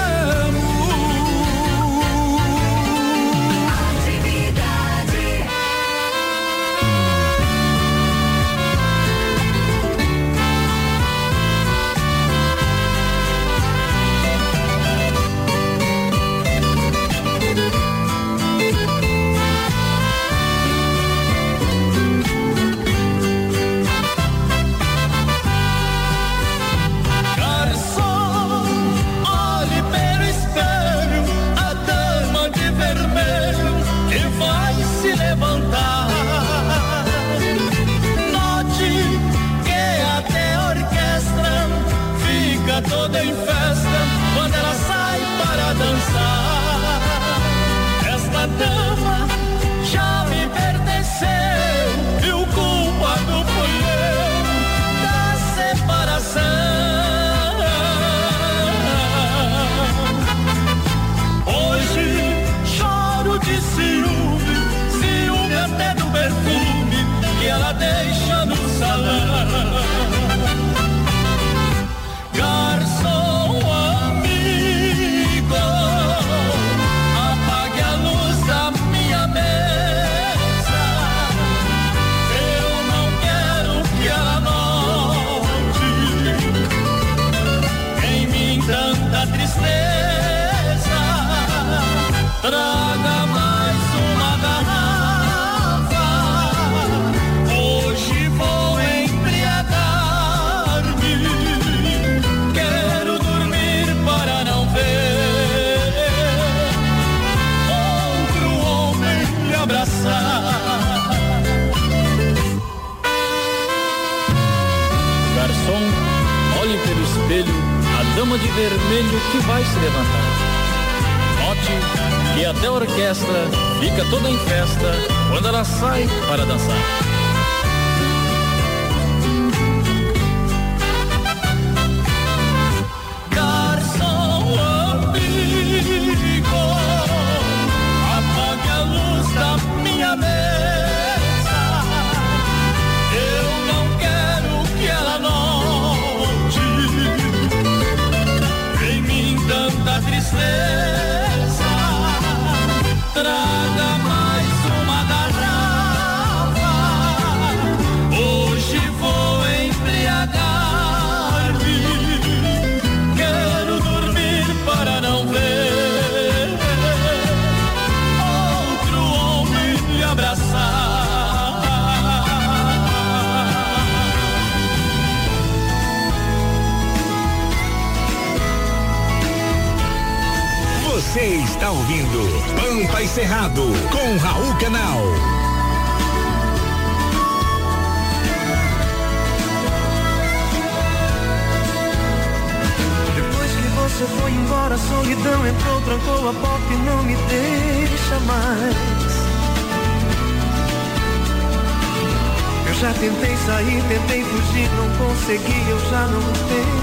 [203.89, 206.83] Tentei fugir, não consegui, eu já não tenho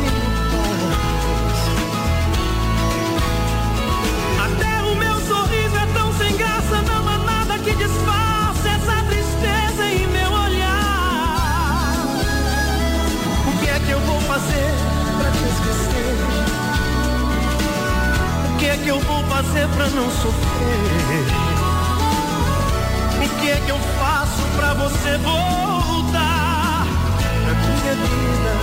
[0.51, 1.59] paz.
[4.45, 9.85] Até o meu sorriso é tão sem graça, não há nada que disfarce essa tristeza
[9.85, 11.93] em meu olhar.
[13.47, 14.73] O que é que eu vou fazer
[15.17, 16.15] pra te esquecer?
[18.45, 21.25] O que é que eu vou fazer pra não sofrer?
[23.23, 25.78] O que é que eu faço pra você voltar
[27.95, 28.53] vida?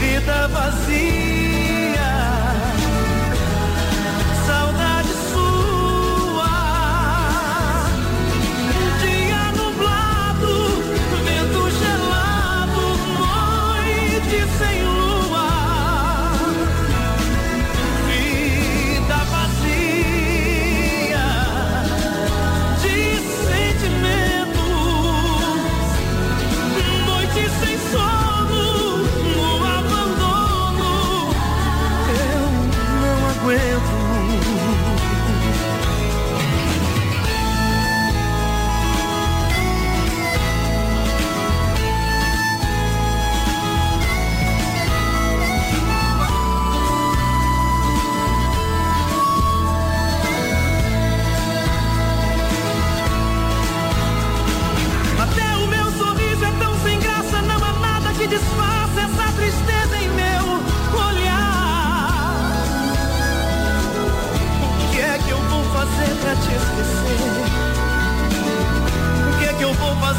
[0.00, 1.35] Vida vazia.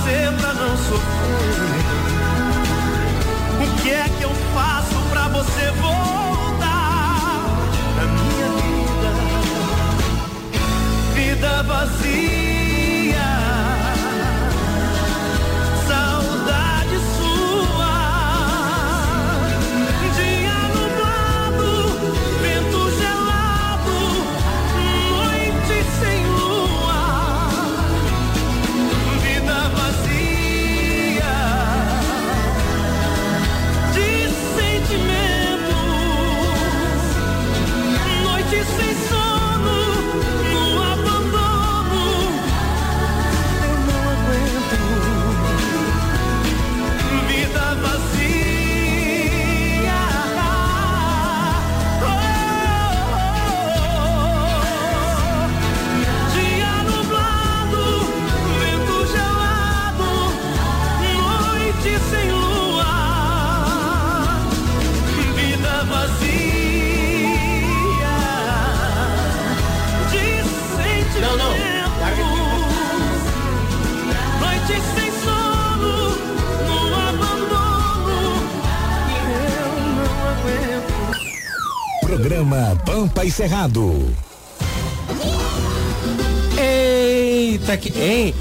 [0.07, 1.83] Fazer pra não sofrer?
[3.61, 7.41] O que é que eu faço pra você voltar
[7.95, 9.09] na minha vida?
[11.13, 12.36] Vida vazia.
[83.37, 84.15] Pampa e Cerrado.
[86.57, 87.97] Eita, que.
[87.97, 88.35] Ei!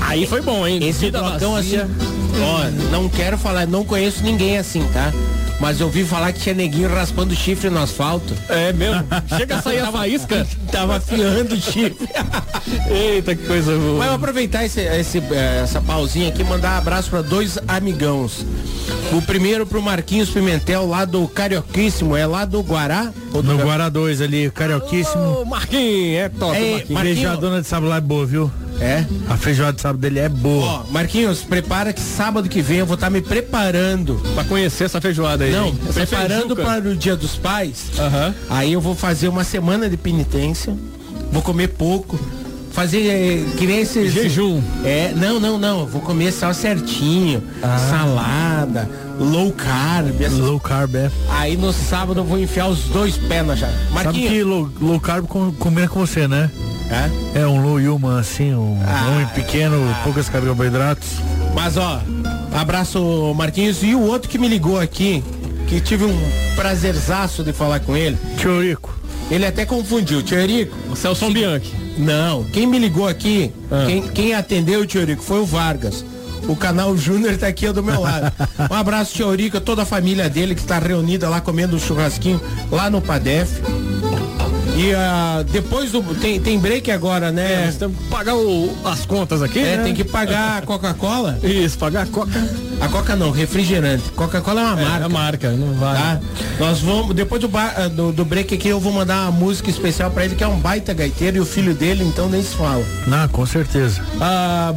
[0.00, 0.86] Aí foi bom, hein?
[0.86, 1.78] Esse Vida blocão assim.
[1.78, 5.12] Ó, não quero falar, não conheço ninguém assim, tá?
[5.60, 8.34] Mas eu ouvi falar que tinha neguinho raspando chifre no asfalto.
[8.48, 9.04] É mesmo?
[9.36, 10.46] Chega a sair a faísca.
[10.70, 12.08] Tava afiando o chifre.
[12.90, 13.98] Eita, que coisa boa.
[13.98, 17.22] Mas eu vou aproveitar esse, esse, eh, essa pausinha aqui e mandar um abraço para
[17.22, 18.44] dois amigãos.
[19.12, 23.12] O primeiro pro Marquinhos Pimentel, lá do Carioquíssimo, é lá do Guará?
[23.42, 25.40] No Guará 2 ali, carioquíssimo.
[25.40, 27.62] Ô, Marquinhos, é top, Ei, Marquinhos.
[27.62, 28.50] De sábado lá é boa, viu?
[28.80, 29.04] É?
[29.28, 30.64] A feijoada de sábado dele é boa.
[30.64, 34.20] Ó, Marquinhos, prepara que sábado que vem eu vou estar me preparando.
[34.34, 35.52] Pra conhecer essa feijoada aí.
[35.52, 35.78] Não, hein?
[35.88, 37.90] Essa preparando para o Dia dos Pais.
[37.98, 38.34] Aham.
[38.48, 40.76] Aí eu vou fazer uma semana de penitência.
[41.32, 42.18] Vou comer pouco.
[42.74, 44.60] Fazer eh, que nem esse Jejum.
[44.84, 45.86] É, não, não, não.
[45.86, 47.40] Vou comer só certinho.
[47.88, 50.20] Salada, low carb.
[50.20, 51.10] essas- Low carb é.
[51.30, 53.72] Aí no sábado eu vou enfiar os dois pés na chave.
[54.02, 56.50] Sabe que low, low carb com- combina com você, né?
[57.34, 57.40] É?
[57.42, 61.08] É um low human, assim, um Ah, homem pequeno, poucas carboidratos.
[61.54, 62.00] Mas ó,
[62.52, 65.22] abraço Marquinhos e o outro que me ligou aqui,
[65.68, 66.18] que tive um
[66.56, 68.18] prazerzaço de falar com ele.
[68.36, 68.92] Tiorico.
[69.30, 70.76] Ele até confundiu, Tio Eurico.
[70.90, 71.72] O Celso Bianchi.
[71.96, 73.84] Não, quem me ligou aqui, Ah.
[73.86, 76.04] quem, quem atendeu o Tio Eurico foi o Vargas.
[76.46, 78.30] O canal Júnior tá aqui do meu lado.
[78.70, 82.40] Um abraço, Tio Eurico, toda a família dele que está reunida lá comendo um churrasquinho
[82.70, 83.50] lá no Padef.
[84.76, 86.02] E ah, depois do.
[86.16, 87.66] Tem, tem break agora, né?
[87.66, 89.84] Nós temos que pagar o- as contas aqui, É, né?
[89.84, 91.38] tem que pagar a Coca-Cola.
[91.44, 92.48] Isso, pagar a coca.
[92.80, 94.02] A Coca não, refrigerante.
[94.16, 95.04] Coca-Cola é uma É, marca.
[95.04, 95.98] a marca, não vale.
[95.98, 96.20] Tá?
[96.58, 100.10] Nós vamos, depois do, ah, do, do break aqui, eu vou mandar uma música especial
[100.10, 102.84] pra ele, que é um baita gaiteiro e o filho dele, então nem se fala.
[103.06, 104.02] Não, com certeza.
[104.20, 104.74] Ah,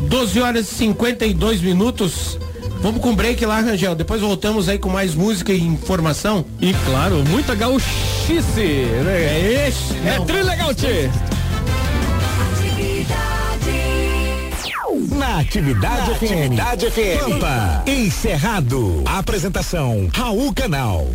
[0.00, 2.38] 12 horas e 52 minutos.
[2.80, 3.94] Vamos com break lá, Rangel.
[3.94, 6.44] Depois voltamos aí com mais música e informação.
[6.60, 8.60] E claro, muita gauchice.
[8.60, 9.94] É esse?
[10.06, 11.10] É trilegal, tchê.
[15.16, 16.22] Na Atividade FM.
[16.22, 17.20] Atividade FM.
[17.20, 17.82] Pampa.
[17.86, 19.02] Encerrado.
[19.04, 21.08] Apresentação Raul Canal.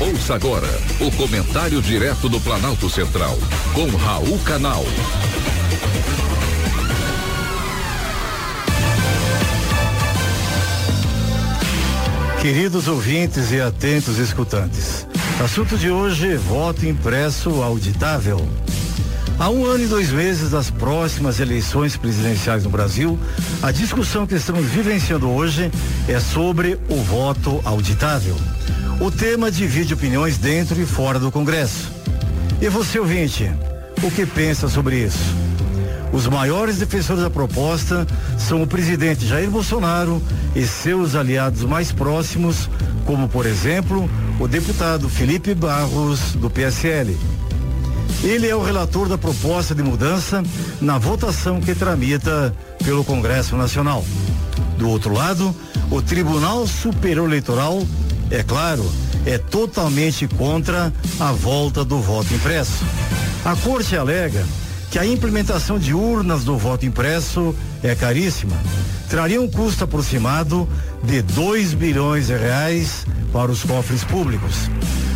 [0.00, 0.68] Ouça agora
[1.00, 3.36] o comentário direto do Planalto Central,
[3.74, 4.84] com Raul Canal.
[12.40, 15.06] Queridos ouvintes e atentos escutantes,
[15.44, 18.48] assunto de hoje: voto impresso auditável.
[19.40, 23.18] Há um ano e dois meses das próximas eleições presidenciais no Brasil,
[23.60, 25.70] a discussão que estamos vivenciando hoje
[26.06, 28.36] é sobre o voto auditável.
[29.00, 31.90] O tema divide opiniões dentro e fora do Congresso.
[32.60, 33.50] E você, ouvinte,
[34.02, 35.47] o que pensa sobre isso?
[36.12, 38.06] Os maiores defensores da proposta
[38.38, 40.22] são o presidente Jair Bolsonaro
[40.54, 42.68] e seus aliados mais próximos,
[43.04, 44.08] como, por exemplo,
[44.40, 47.16] o deputado Felipe Barros, do PSL.
[48.22, 50.42] Ele é o relator da proposta de mudança
[50.80, 52.54] na votação que tramita
[52.84, 54.04] pelo Congresso Nacional.
[54.76, 55.54] Do outro lado,
[55.90, 57.86] o Tribunal Superior Eleitoral,
[58.30, 58.90] é claro,
[59.26, 62.84] é totalmente contra a volta do voto impresso.
[63.44, 64.44] A Corte alega
[64.90, 68.56] que a implementação de urnas do voto impresso é caríssima.
[69.08, 70.68] Traria um custo aproximado
[71.02, 74.70] de 2 bilhões de reais para os cofres públicos.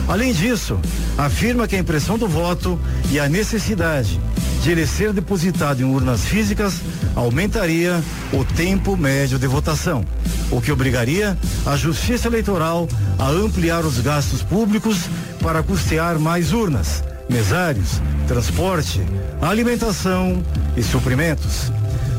[0.08, 0.78] Além disso,
[1.16, 2.78] afirma que a impressão do voto
[3.10, 4.20] e a necessidade
[4.62, 6.74] de ele ser depositado em urnas físicas
[7.16, 8.02] aumentaria
[8.32, 10.04] o tempo médio de votação,
[10.50, 14.98] o que obrigaria a Justiça Eleitoral a ampliar os gastos públicos
[15.40, 19.00] para custear mais urnas, mesários, transporte,
[19.40, 20.42] alimentação
[20.76, 21.72] e suprimentos.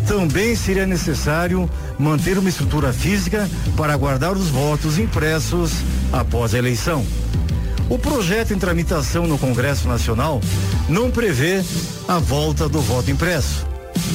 [0.08, 5.72] Também seria necessário manter uma estrutura física para guardar os votos impressos
[6.12, 7.06] após a eleição.
[7.90, 10.42] O projeto em tramitação no Congresso Nacional
[10.90, 11.64] não prevê
[12.08, 13.66] a volta do voto impresso.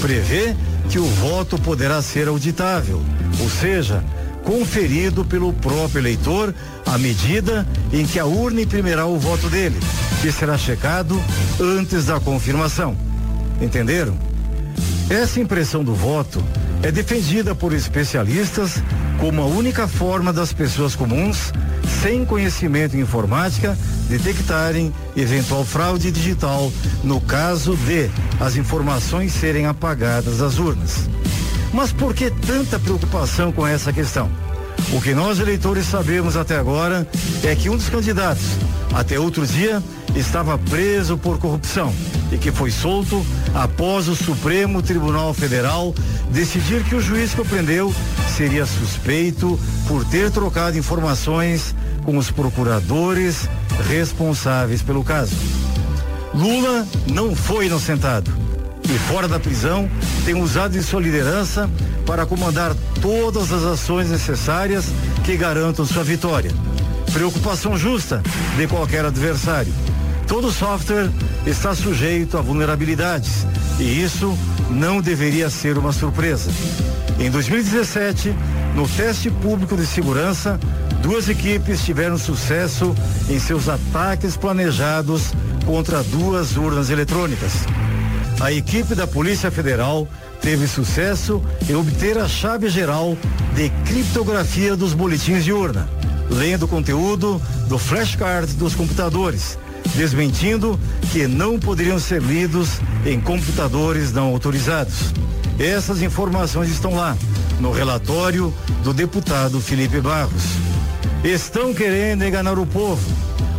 [0.00, 0.54] Prevê
[0.88, 3.02] que o voto poderá ser auditável,
[3.40, 4.02] ou seja,
[4.42, 6.54] conferido pelo próprio eleitor
[6.86, 9.78] à medida em que a urna imprimirá o voto dele,
[10.20, 11.20] que será checado
[11.60, 12.96] antes da confirmação.
[13.60, 14.16] Entenderam?
[15.08, 16.42] Essa impressão do voto
[16.82, 18.82] é defendida por especialistas
[19.18, 21.52] como a única forma das pessoas comuns,
[22.02, 23.76] sem conhecimento em informática,
[24.08, 28.10] detectarem eventual fraude digital no caso de
[28.40, 31.08] as informações serem apagadas das urnas.
[31.72, 34.30] Mas por que tanta preocupação com essa questão?
[34.92, 37.06] O que nós eleitores sabemos até agora
[37.42, 38.44] é que um dos candidatos,
[38.94, 39.82] até outro dia,
[40.16, 41.92] estava preso por corrupção
[42.32, 45.94] e que foi solto após o Supremo Tribunal Federal
[46.30, 47.94] decidir que o juiz que o prendeu
[48.36, 53.48] seria suspeito por ter trocado informações com os procuradores
[53.88, 55.34] responsáveis pelo caso.
[56.34, 58.30] Lula não foi inocentado
[58.84, 59.88] e fora da prisão
[60.24, 61.68] tem usado de sua liderança
[62.06, 64.86] para comandar todas as ações necessárias
[65.24, 66.50] que garantam sua vitória.
[67.12, 68.22] Preocupação justa
[68.56, 69.72] de qualquer adversário.
[70.28, 71.10] Todo software
[71.46, 73.46] está sujeito a vulnerabilidades
[73.80, 74.36] e isso
[74.70, 76.50] não deveria ser uma surpresa.
[77.18, 78.34] Em 2017,
[78.74, 80.60] no teste público de segurança,
[81.02, 82.94] duas equipes tiveram sucesso
[83.30, 85.32] em seus ataques planejados
[85.64, 87.52] contra duas urnas eletrônicas.
[88.38, 90.06] A equipe da Polícia Federal
[90.42, 93.16] teve sucesso em obter a chave geral
[93.54, 95.88] de criptografia dos boletins de urna,
[96.30, 99.58] lendo o conteúdo do flashcard dos computadores,
[99.94, 100.78] desmentindo
[101.12, 105.12] que não poderiam ser lidos em computadores não autorizados.
[105.58, 107.16] Essas informações estão lá,
[107.60, 108.52] no relatório
[108.84, 110.44] do deputado Felipe Barros.
[111.24, 113.02] Estão querendo enganar o povo.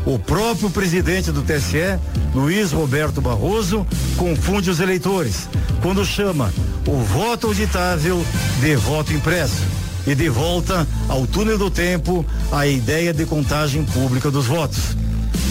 [0.05, 1.99] O próprio presidente do TSE,
[2.33, 5.49] Luiz Roberto Barroso, confunde os eleitores
[5.81, 6.53] quando chama
[6.87, 8.25] o voto auditável
[8.61, 9.61] de voto impresso
[10.07, 14.98] e de volta ao túnel do tempo a ideia de contagem pública dos votos.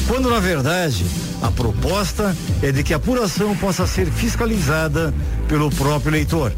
[0.09, 1.05] Quando na verdade
[1.43, 5.13] a proposta é de que a apuração possa ser fiscalizada
[5.47, 6.53] pelo próprio eleitor.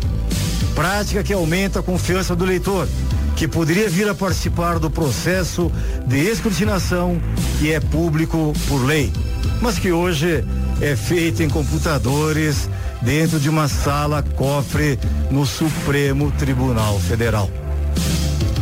[0.74, 2.88] Prática que aumenta a confiança do eleitor,
[3.34, 5.70] que poderia vir a participar do processo
[6.06, 7.20] de escrutinação
[7.58, 9.12] que é público por lei,
[9.60, 10.44] mas que hoje
[10.80, 12.70] é feito em computadores
[13.02, 14.96] dentro de uma sala cofre
[15.28, 17.50] no Supremo Tribunal Federal.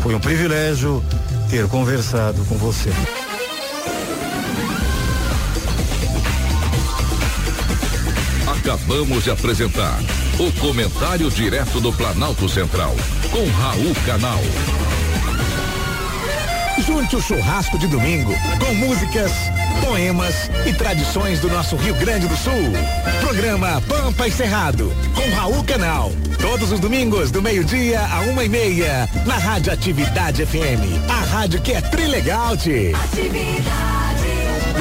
[0.03, 1.05] Foi um privilégio
[1.51, 2.91] ter conversado com você.
[8.69, 9.99] Acabamos de apresentar
[10.39, 12.95] o Comentário Direto do Planalto Central,
[13.31, 14.39] com Raul Canal.
[16.87, 19.33] Junte o churrasco de domingo com músicas,
[19.83, 22.53] poemas e tradições do nosso Rio Grande do Sul.
[23.23, 26.12] Programa Pampa e Cerrado, com Raul Canal.
[26.39, 31.09] Todos os domingos, do meio-dia a uma e meia, na Rádio Atividade FM.
[31.09, 32.93] A rádio que é trilegal, -te.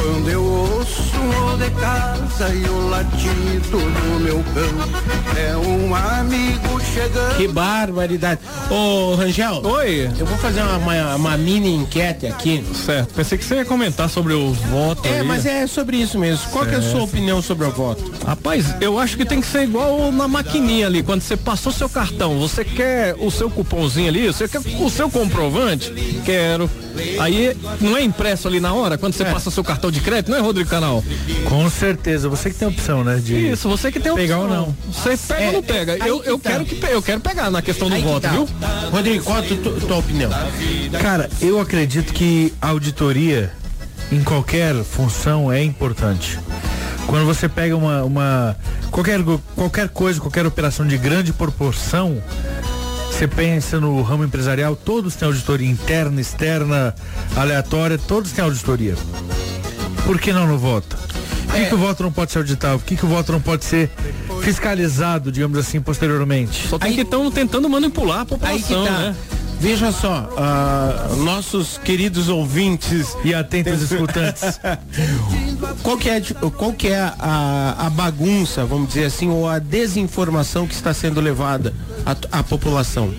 [0.02, 6.80] Quando eu ouço o de casa e o latido do meu cão, é um amigo
[6.94, 7.38] chegando.
[7.38, 8.42] Que barbaridade.
[8.70, 9.62] Ô, Rangel.
[9.64, 10.10] Oi.
[10.20, 12.64] Eu vou fazer uma, uma, uma mini enquete aqui.
[12.86, 13.14] Certo.
[13.14, 15.08] Pensei que você ia comentar sobre o voto.
[15.08, 15.28] É, aí.
[15.28, 16.50] mas é sobre isso mesmo.
[16.52, 18.12] Qual que é a sua opinião sobre o voto?
[18.26, 21.90] Rapaz, eu acho que tem que ser igual na maquininha ali, quando você passou seu
[21.90, 25.92] cartão, você quer o seu cupomzinho ali, você quer o seu comprovante?
[26.26, 26.70] Quero.
[27.20, 30.38] Aí não é impresso ali na hora, quando você passa seu cartão de crédito, não
[30.38, 31.04] é, Rodrigo Canal?
[31.46, 33.18] Com certeza, você que tem a opção, né?
[33.24, 34.60] De Isso, você que tem a pegar opção.
[34.60, 34.78] ou não.
[34.94, 35.94] Você pega ou não pega?
[35.94, 36.50] aí Eu, que eu tá.
[36.52, 38.30] quero que eu quero pegar na questão do Aí que voto, tá.
[38.30, 38.48] viu?
[38.92, 40.30] Rodrigo, qual a tu- tu- tua opinião?
[41.02, 43.52] Cara, eu acredito que auditoria
[44.12, 46.40] em qualquer função é importante.
[47.08, 48.56] Quando você pega uma, uma
[48.92, 49.20] qualquer,
[49.56, 52.22] qualquer coisa, qualquer operação de grande proporção,
[53.10, 56.94] você pensa no ramo empresarial, todos têm auditoria interna, externa,
[57.36, 58.96] aleatória, todos têm auditoria.
[60.08, 60.96] Por que não no voto?
[61.48, 62.80] Por que, que o voto não pode ser auditável?
[62.80, 63.92] Por que, que o voto não pode ser
[64.42, 66.66] fiscalizado, digamos assim, posteriormente?
[66.66, 68.92] Só tem que estão tentando manipular a Aí que população, tá.
[69.00, 69.16] né?
[69.60, 74.44] Veja só, ah, nossos queridos ouvintes e atentos escutantes.
[75.84, 76.22] qual que é,
[76.56, 81.20] qual que é a, a bagunça, vamos dizer assim, ou a desinformação que está sendo
[81.20, 81.74] levada
[82.06, 83.14] à, à população?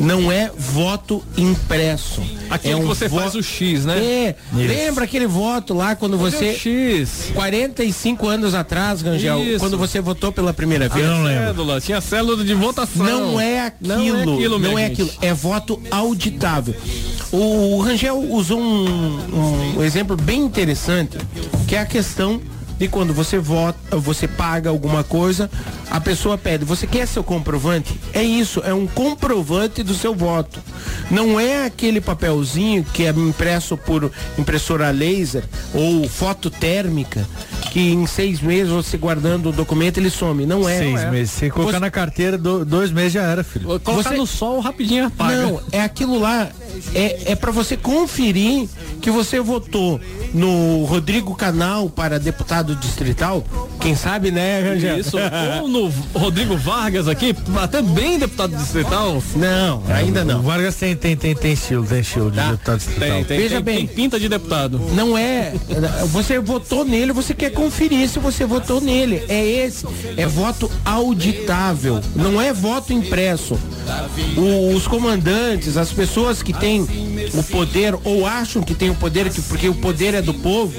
[0.00, 2.22] Não é voto impresso.
[2.50, 3.98] Aquilo é que você vo- faz o X, né?
[3.98, 4.68] É, Isso.
[4.68, 6.50] lembra aquele voto lá quando Cadê você.
[6.50, 7.30] o X?
[7.34, 9.58] 45 anos atrás, Rangel, Isso.
[9.58, 11.04] quando você votou pela primeira vez.
[11.06, 13.04] Cédula, tinha célula de votação.
[13.04, 16.74] Não é aquilo, Não é aquilo, não é aquilo, é voto auditável.
[17.32, 21.18] O Rangel usou um, um exemplo bem interessante,
[21.66, 22.40] que é a questão
[22.78, 25.50] de quando você vota, você paga alguma coisa,
[25.90, 27.98] a pessoa pede, você quer seu comprovante?
[28.12, 30.60] É isso, é um comprovante do seu voto.
[31.10, 37.26] Não é aquele papelzinho que é impresso por impressora laser ou foto térmica,
[37.72, 40.46] que em seis meses você guardando o documento ele some.
[40.46, 40.78] Não é.
[40.78, 41.10] Seis Não é.
[41.10, 41.32] meses.
[41.32, 43.78] Se colocar Você- na carteira, do- dois meses já era, filho.
[43.80, 45.36] Colocar no sol rapidinho apaga.
[45.42, 46.48] Não, é aquilo lá.
[46.94, 48.68] É, é para você conferir
[49.00, 50.00] que você votou
[50.34, 53.44] no Rodrigo Canal para deputado distrital.
[53.80, 54.98] Quem sabe, né, Rangel?
[54.98, 55.16] Isso,
[55.62, 59.22] ou no Rodrigo Vargas aqui, até bem deputado distrital.
[59.36, 60.42] Não, ainda O não.
[60.42, 63.08] Vargas tem, tem, tem, tem estilo, tem estilo de deputado distrital.
[63.08, 63.76] Tem, tem, Veja tem, bem.
[63.78, 64.80] tem pinta de deputado.
[64.94, 65.52] Não é.
[66.10, 69.22] Você votou nele, você quer conferir se você votou nele.
[69.28, 69.86] É esse.
[70.16, 72.00] É voto auditável.
[72.16, 73.58] Não é voto impresso.
[74.36, 76.82] O- os comandantes, as pessoas que têm
[77.32, 80.74] o poder ou acham que têm o poder, que- porque o poder é do povo,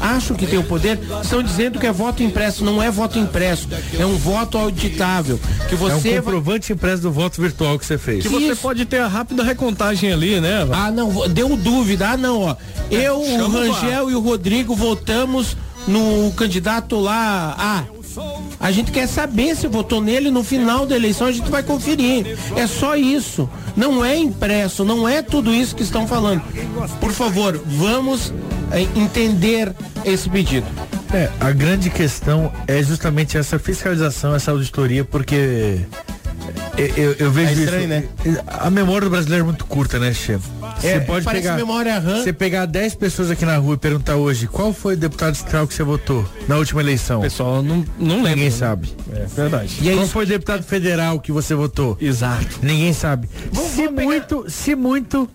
[0.00, 2.64] acham que tem o poder, estão dizendo que é voto impresso.
[2.64, 3.68] Não é voto impresso.
[3.98, 5.38] É um voto auditável.
[5.68, 8.22] Que É um você vai- comprovante impresso do voto virtual que você fez.
[8.24, 8.60] Que você Isso.
[8.62, 10.66] pode ter a rápida recontagem ali, né?
[10.72, 12.10] Ah, não, deu dúvida.
[12.10, 12.56] Ah, não, ó.
[12.90, 15.56] Eu, o Rangel e o Rodrigo votamos
[15.86, 17.54] no candidato lá.
[17.58, 17.84] Ah,
[18.60, 22.38] a gente quer saber se votou nele no final da eleição, a gente vai conferir.
[22.56, 23.48] É só isso.
[23.76, 26.42] Não é impresso, não é tudo isso que estão falando.
[27.00, 28.32] Por favor, vamos
[28.70, 30.66] eh, entender esse pedido.
[31.14, 35.78] É, a grande questão é justamente essa fiscalização, essa auditoria, porque
[36.76, 38.38] eu, eu- eu vejo É estranho, isso.
[38.48, 40.36] A memória do brasileiro é muito curta, né, Che?
[40.80, 41.54] Você É, pode pegar.
[41.56, 42.20] memória RAM.
[42.22, 45.68] Você pegar 10 pessoas aqui na rua e perguntar hoje qual foi o deputado distrital
[45.68, 47.20] que você votou na última eleição.
[47.20, 48.30] O pessoal não, não lembra.
[48.30, 48.50] Ninguém né?
[48.50, 48.92] sabe.
[49.12, 49.76] É verdade.
[49.82, 51.96] E é qual foi o deputado federal que você votou?
[52.00, 52.58] Exato.
[52.60, 53.28] Ninguém sabe.
[53.72, 55.30] se muito, se muito,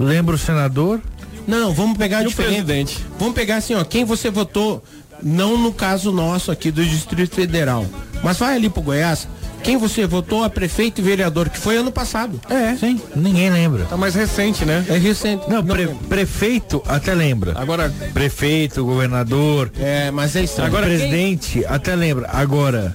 [0.00, 1.00] lembra o senador?
[1.46, 2.54] Não, não, vamos pegar E o diferente.
[2.64, 3.04] presidente?
[3.18, 4.84] Vamos pegar assim, ó, quem você votou,
[5.22, 7.86] não no caso nosso aqui do Distrito Federal,
[8.22, 9.28] mas vai ali pro Goiás,
[9.62, 12.40] quem você votou a prefeito e vereador, que foi ano passado.
[12.48, 12.74] É.
[12.76, 13.84] Sim, ninguém lembra.
[13.84, 14.84] Tá mais recente, né?
[14.88, 15.48] É recente.
[15.48, 17.52] Não, pre- prefeito até lembra.
[17.56, 20.68] Agora, Prefeito, governador, É, mas é estranho.
[20.68, 22.28] agora presidente até lembra.
[22.32, 22.94] Agora,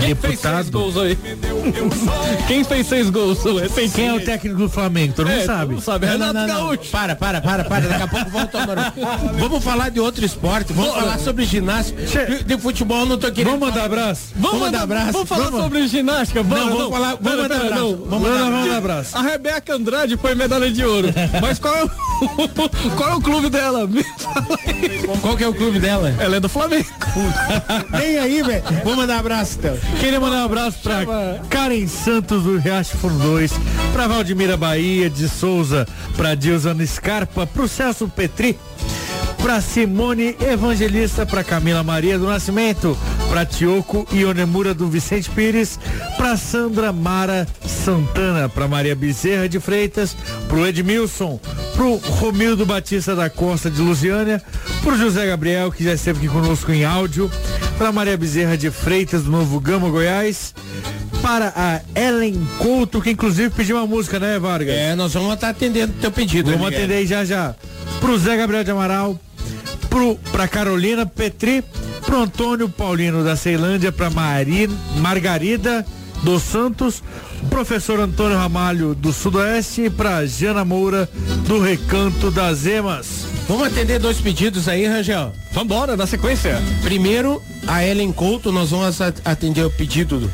[0.00, 0.70] quem fez seis deputado.
[0.70, 1.18] gols aí?
[2.46, 3.90] quem fez seis gols recentemente?
[3.94, 5.14] Quem é o técnico do Flamengo?
[5.14, 5.72] Todo mundo É, sabe.
[5.74, 6.06] mundo sabe.
[6.06, 6.66] Não, Renato não, não, não.
[6.68, 6.90] Gaúcho.
[6.90, 7.88] Para, para, para, para.
[7.88, 8.92] Daqui a pouco volta agora.
[9.38, 10.72] Vamos falar de outro esporte.
[10.72, 12.00] Vamos falar sobre ginástica.
[12.44, 13.52] De, futebol não tô querendo.
[13.52, 14.22] Vamos mandar abraço?
[14.36, 15.12] Vamos mandar abraço.
[15.12, 15.60] Vamos falar Vamos.
[15.60, 15.99] sobre ginástica?
[16.02, 17.74] Vamos, Não, vamos falar- vamos pera, abraço.
[17.74, 17.96] não.
[18.06, 18.68] Vamos Não, não, abraço.
[18.68, 19.18] dar abraço.
[19.18, 21.08] A Rebeca Andrade foi medalha de ouro.
[21.40, 21.90] Mas qual é o,
[22.96, 23.86] qual é o clube dela?
[23.86, 25.02] Me fala aí.
[25.20, 26.14] Qual que é o clube dela?
[26.18, 26.86] Ela é do Flamengo.
[27.90, 28.62] Vem aí, velho.
[28.84, 29.76] Vamos mandar abraço, então.
[29.98, 31.04] Queria mandar um abraço pra
[31.48, 33.52] Karen Santos do Riacho Fundo 2,
[33.92, 35.86] pra Valdemira Bahia de Souza,
[36.16, 38.58] pra Dilzana Scarpa, pro Celso Petri,
[39.42, 42.96] pra Simone Evangelista, pra Camila Maria do Nascimento,
[43.28, 45.78] pra Tioco e Onemura do Vicente Pires,
[46.16, 50.16] pra Sandra Mara Santana, pra Maria Bezerra de Freitas,
[50.48, 51.40] pro Edmilson,
[51.74, 54.42] pro Romildo Batista da Costa de Lusiânia,
[54.82, 57.30] pro José Gabriel, que já esteve aqui conosco em áudio,
[57.78, 60.54] pra Maria Bezerra de Freitas do Novo Gama, Goiás,
[61.22, 64.74] para a Ellen Couto, que inclusive pediu uma música, né, Vargas?
[64.74, 66.50] É, nós vamos estar atendendo o teu pedido.
[66.50, 67.54] Vamos atender aí já já.
[68.00, 69.18] Pro Zé Gabriel de Amaral,
[69.90, 71.62] pro, pra Carolina Petri,
[72.06, 74.68] pro Antônio Paulino da Ceilândia, pra Mari,
[74.98, 75.84] Margarida
[76.22, 77.02] dos Santos,
[77.48, 81.08] professor Antônio Ramalho do Sudoeste e pra Jana Moura
[81.46, 83.26] do Recanto das Emas.
[83.48, 85.32] Vamos atender dois pedidos aí, Rangel.
[85.52, 86.60] Vambora, na sequência.
[86.82, 90.30] Primeiro, a Ellen Couto, nós vamos at- atender o pedido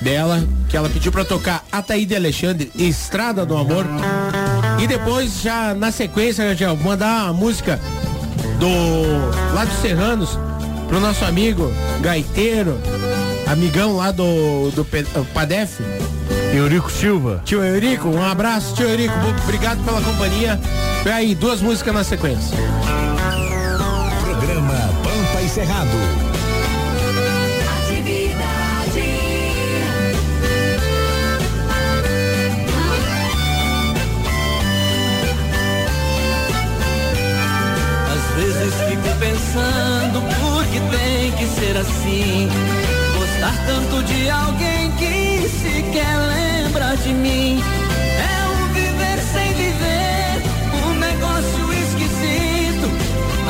[0.00, 3.84] dela, que ela pediu pra tocar Ataíde Alexandre, Estrada do Amor.
[4.78, 7.80] E depois, já na sequência, Rangel, mandar a música
[8.60, 10.38] do lá dos Serranos
[10.86, 12.78] pro nosso amigo gaiteiro,
[13.46, 14.86] amigão lá do, do
[15.32, 15.80] Padef.
[16.52, 17.42] Eurico Silva.
[17.44, 20.60] Tio Eurico, um abraço, tio Eurico, obrigado pela companhia.
[21.06, 22.56] E aí, duas músicas na sequência.
[24.20, 26.39] Programa Pampa e Cerrado.
[39.20, 42.48] pensando porque tem que ser assim.
[43.18, 47.62] Gostar tanto de alguém que sequer lembra de mim.
[48.18, 50.42] É um viver sem viver,
[50.86, 52.88] um negócio esquisito.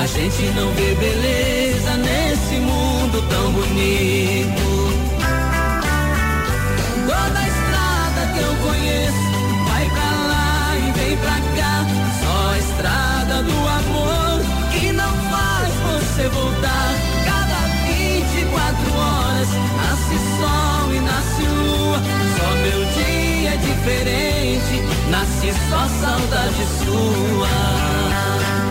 [0.03, 4.81] A gente não vê beleza nesse mundo tão bonito.
[7.07, 9.31] Toda estrada que eu conheço
[9.69, 11.87] vai pra lá e vem pra cá.
[12.21, 14.10] Só a estrada do amor
[16.21, 16.95] você voltar.
[17.25, 21.99] Cada 24 horas nasce sol e nasce lua.
[22.37, 28.70] Só meu dia é diferente, nasce só saudade sua.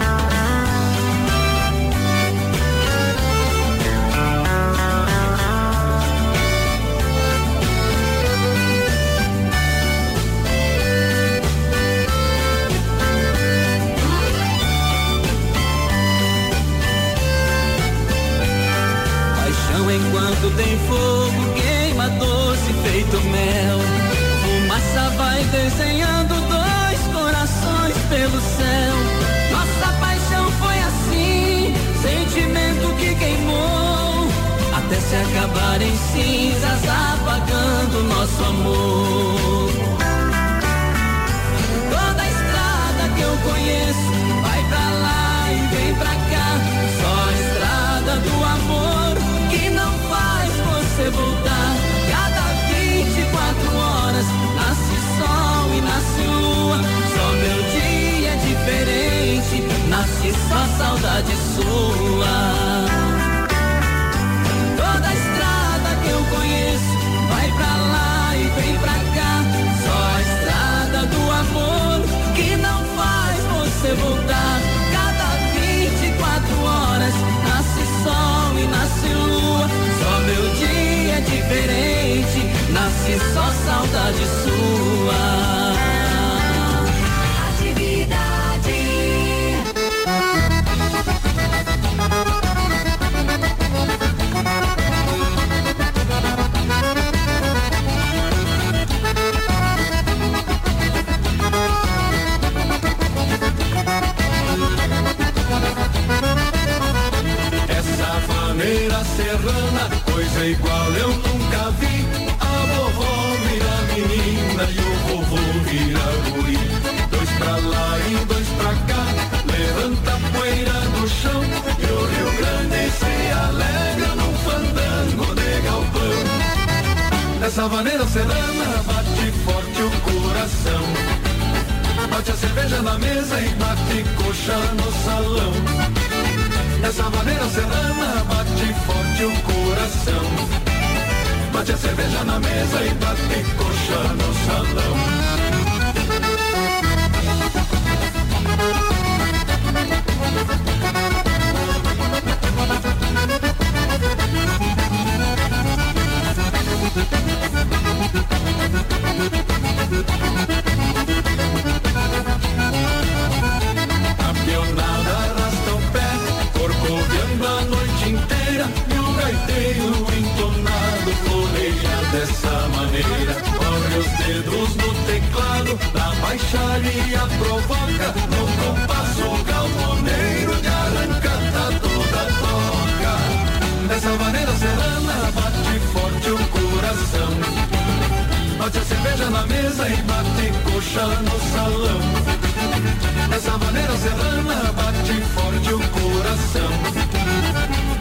[194.10, 196.72] porcelana bate forte o coração.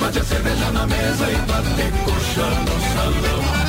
[0.01, 3.68] Bate a cerveja na mesa e bate coxa no salão.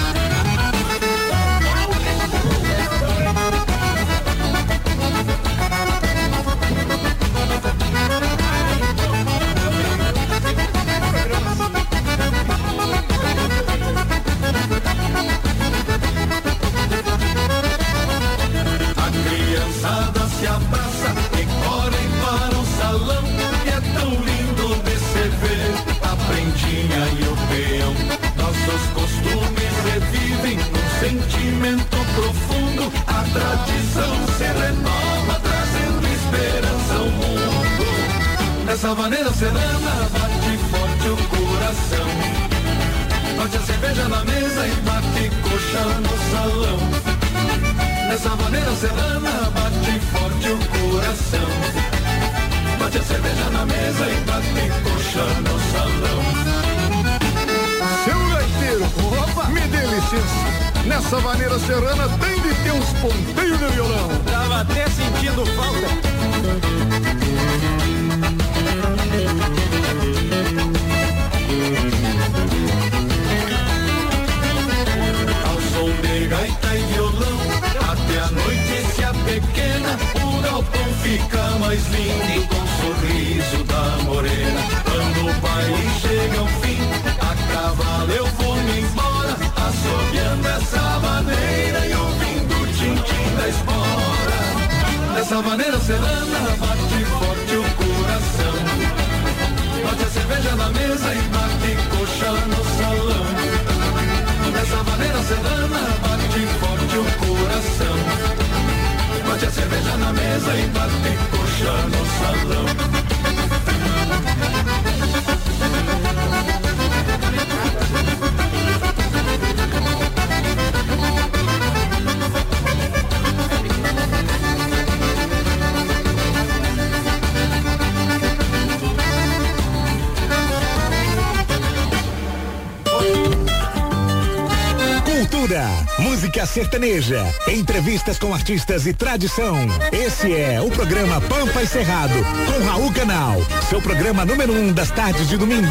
[136.40, 139.58] Música sertaneja, entrevistas com artistas e tradição.
[139.92, 142.14] Esse é o programa Pampa e Cerrado,
[142.46, 143.42] com Raul Canal.
[143.70, 145.68] Seu programa número um das tardes de domingo.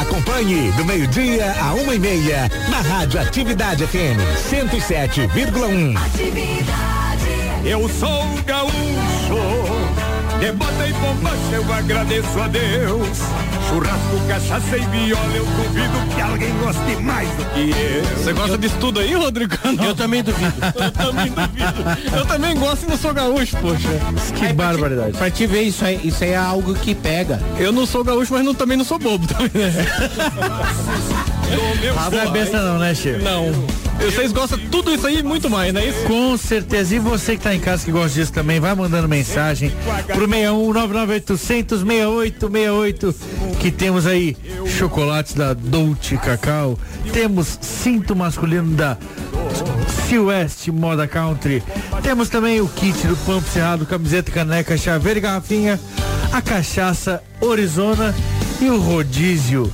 [0.00, 5.94] Acompanhe do meio-dia a uma e meia na Rádio Atividade FM 107,1.
[7.64, 8.76] Eu sou um gaúcho,
[10.38, 13.18] de bota e bomba eu agradeço a Deus.
[13.74, 18.18] Churrasco, cachaça e viola, eu duvido que alguém goste mais do que eu.
[18.18, 19.52] Você gosta disso tudo aí, Rodrigo?
[19.84, 20.54] Eu também duvido.
[20.78, 22.16] Eu também duvido.
[22.16, 23.88] Eu também gosto e não sou gaúcho, poxa.
[24.38, 25.18] Que barbaridade.
[25.18, 27.42] Pra te ver, isso aí, isso aí é algo que pega.
[27.58, 29.72] Eu não sou gaúcho, mas não, também não sou bobo também, né?
[32.10, 33.12] Não é besta não, né, Che?
[33.18, 33.83] Não.
[34.04, 36.04] Vocês gostam de tudo isso aí e muito mais, não é isso?
[36.04, 36.94] Com certeza.
[36.94, 39.72] E você que tá em casa que gosta disso também, vai mandando mensagem
[40.06, 43.14] pro 61 99800 6868
[43.58, 44.36] que temos aí
[44.78, 46.78] chocolates da Dolce Cacau,
[47.12, 48.98] temos cinto masculino da
[50.06, 51.62] Silvestre Moda Country,
[52.02, 55.80] temos também o kit do Pampo Cerrado, camiseta, caneca, chaveiro e garrafinha,
[56.30, 58.14] a cachaça Orizona
[58.60, 59.72] e o rodízio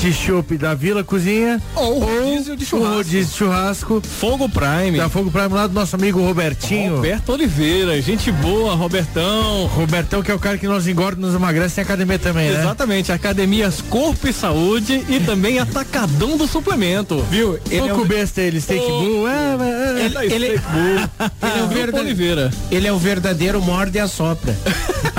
[0.00, 2.90] de chopp da Vila Cozinha Ou rodízio de churrasco.
[2.92, 4.96] o rodízio de churrasco Fogo Prime.
[4.96, 6.96] da Fogo Prime lá do nosso amigo Robertinho.
[6.96, 9.66] Roberto Oliveira, gente boa, Robertão.
[9.66, 12.60] Robertão, que é o cara que nos engorda, nos emagrece em academia também, né?
[12.60, 17.20] Exatamente, academias Corpo e Saúde e também Atacadão do Suplemento.
[17.30, 17.58] Viu?
[17.70, 20.04] Ele é o, besta ele, steak bull, é, é, é.
[20.06, 22.50] ele, ele, ele é o Grupo verda- Oliveira.
[22.70, 24.56] ele é o verdadeiro morde e assopra.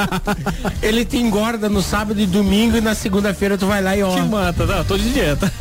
[0.82, 4.16] ele te engorda no sábado e domingo e na segunda-feira tu vai lá e ó.
[4.16, 4.84] Te mata, tá?
[4.86, 5.52] Tô de dieta.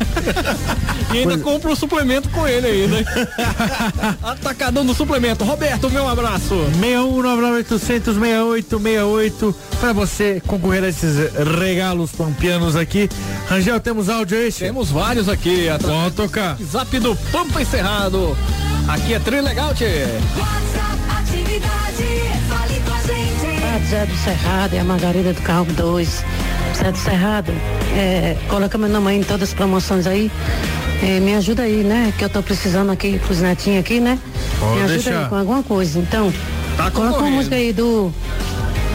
[1.13, 2.97] e ainda compra o suplemento com ele ainda.
[4.23, 5.43] Atacadão do suplemento.
[5.43, 6.55] Roberto, meu abraço.
[6.79, 13.09] 61998006868 para você concorrer a esses regalos pampianos aqui.
[13.49, 14.51] Rangel, temos áudio aí?
[14.51, 15.67] Temos vários aqui.
[15.81, 16.57] Pode tocar.
[16.63, 18.37] Zap do Pampa Encerrado.
[18.87, 20.05] Aqui é Tri Legal, tchê.
[23.89, 26.23] Zé do Cerrado, é a Margarida do Carro 2.
[26.75, 27.51] Zé do Cerrado,
[27.95, 30.31] é, coloca meu nome aí em todas as promoções aí.
[31.03, 32.13] É, me ajuda aí, né?
[32.17, 34.19] Que eu tô precisando aqui pros netinhos aqui, né?
[34.59, 35.23] Pode me ajuda deixar.
[35.23, 35.99] aí com alguma coisa.
[35.99, 36.31] Então,
[36.77, 38.13] Tá coloca uma música aí do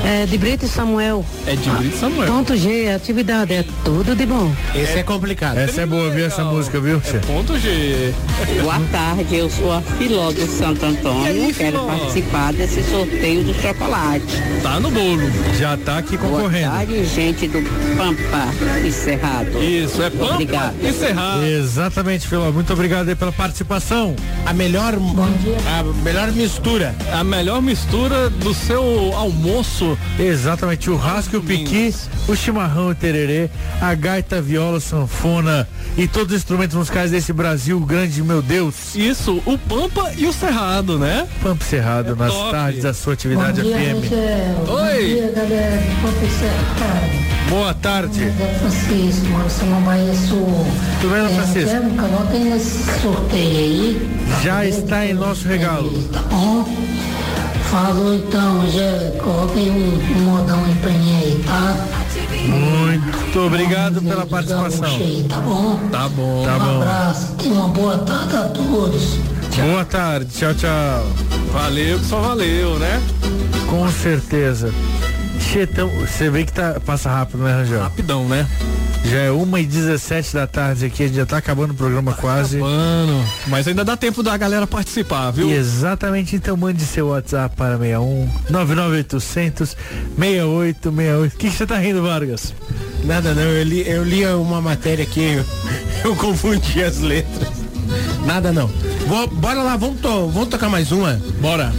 [0.06, 1.24] é, de Brito e Samuel.
[1.46, 2.32] É de Brito Samuel.
[2.32, 4.52] Ponto G, atividade, é tudo de bom.
[4.74, 5.58] Esse é complicado.
[5.58, 7.18] Essa é boa, viu essa música, viu, Che?
[7.26, 8.14] Ponto G.
[8.62, 11.22] Boa tarde, eu sou a Filó do Santo Antônio.
[11.36, 11.86] E aí, Quero Filó?
[11.88, 14.24] participar desse sorteio do chocolate.
[14.62, 15.22] Tá no bolo.
[15.58, 16.70] Já tá aqui Boa concorrendo.
[16.70, 17.62] tarde, gente do
[17.96, 18.48] Pampa
[18.86, 19.62] e Cerrado.
[19.62, 20.76] Isso, é Pampa Obrigado.
[20.82, 21.44] e Cerrado.
[21.44, 22.50] Exatamente, Filó.
[22.52, 24.14] Muito obrigado aí pela participação.
[24.44, 26.94] A melhor, a melhor mistura.
[27.12, 29.95] A melhor mistura do seu almoço.
[30.18, 31.94] Exatamente, churrasco e o piqui,
[32.26, 36.74] o chimarrão e o tererê, a gaita, a viola, a sanfona e todos os instrumentos
[36.74, 38.94] musicais desse Brasil grande, meu Deus.
[38.94, 41.26] Isso, o Pampa e o Cerrado, né?
[41.42, 42.50] Pampo Cerrado, nas top.
[42.50, 44.68] tardes da sua atividade FM.
[44.68, 45.32] Oi.
[45.34, 45.82] galera.
[47.48, 48.24] Boa tarde.
[48.24, 50.36] É Francisco, São Mabaeço.
[51.00, 51.90] Tudo bem, Francisco?
[51.96, 54.10] coloquem nesse sorteio aí.
[54.42, 55.92] Já está em nosso regalo.
[56.12, 56.64] Tá bom?
[57.76, 61.76] Falou então, já coloquem um, um modão aí pra mim aí, tá?
[62.48, 64.86] Muito obrigado pela participação.
[64.86, 65.78] Aí, tá bom?
[65.92, 66.42] Tá bom.
[66.46, 66.80] Tá um bom.
[66.80, 69.18] abraço, tenha uma boa tarde a todos.
[69.62, 71.06] Boa tarde, tchau, tchau.
[71.52, 72.98] Valeu, que só valeu, né?
[73.68, 74.72] Com certeza.
[75.38, 77.82] Chetão, você vê que tá, passa rápido, né, Rangel?
[77.82, 78.46] Rapidão, né?
[79.10, 82.12] Já é 1 e 17 da tarde aqui, a gente já tá acabando o programa
[82.14, 82.58] quase.
[82.58, 85.48] Mano, mas ainda dá tempo da galera participar, viu?
[85.48, 89.76] E exatamente, então mande seu WhatsApp para 61 99800
[90.18, 91.34] 6868.
[91.34, 92.52] O que você tá rindo, Vargas?
[93.04, 95.44] Nada não, eu li, eu li uma matéria aqui, eu,
[96.10, 97.48] eu confundi as letras.
[98.24, 98.68] Nada não.
[99.06, 101.20] Vou- bora lá, vamos, to- vamos tocar mais uma?
[101.40, 101.72] Bora.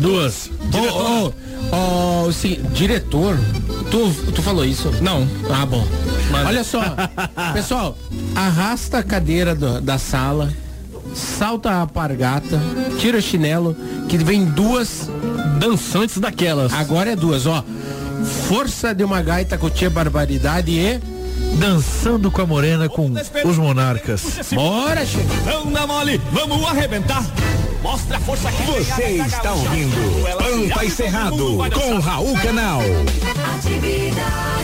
[0.00, 0.50] Duas.
[0.64, 0.90] Duas.
[0.92, 1.32] Ô,
[1.72, 3.38] ô, ô, sim, diretor,
[3.90, 4.90] tu, tu falou isso?
[5.00, 5.26] Não.
[5.50, 5.86] Ah, bom.
[6.46, 6.80] Olha só,
[7.52, 7.96] pessoal,
[8.34, 10.52] arrasta a cadeira do- da sala,
[11.14, 12.60] salta a pargata,
[12.98, 13.76] tira o chinelo,
[14.08, 15.10] que vem duas
[15.58, 16.72] dançantes daquelas.
[16.72, 17.64] Agora é duas, ó.
[18.48, 21.00] Força de uma gaita com tia barbaridade e
[21.58, 23.10] Dançando com a morena com
[23.44, 24.22] os monarcas.
[24.52, 25.18] Bora, che...
[25.44, 27.24] Não dá mole, vamos arrebentar.
[27.82, 29.96] Mostra a força que Você está ouvindo
[30.38, 32.80] Pampa e Cerrado com Raul Canal.
[32.80, 34.59] O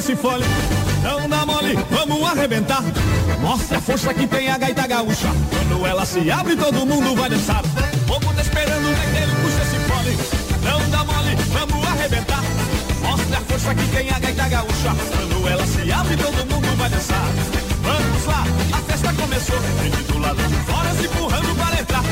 [0.00, 0.44] esse fole.
[1.02, 2.82] Não dá mole, vamos arrebentar.
[3.40, 5.28] Mostra a força que tem a gaita gaúcha.
[5.50, 7.62] Quando ela se abre, todo mundo vai dançar.
[7.62, 10.16] O povo tá esperando o gaiteiro puxa esse fole.
[10.64, 12.42] Não dá mole, vamos arrebentar.
[13.02, 14.90] Mostra a força que tem a gaita gaúcha.
[15.10, 17.28] Quando ela se abre, todo mundo vai dançar.
[17.82, 19.60] Vamos lá, a festa começou.
[19.82, 22.04] Gente do lado de fora se empurrando para entrar.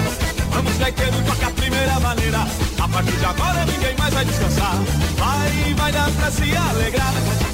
[0.50, 2.46] Vamos, gaiteiro, toca a primeira maneira.
[2.78, 4.76] A partir de agora ninguém mais vai descansar.
[5.16, 7.47] Vai, vai dar pra se alegrar.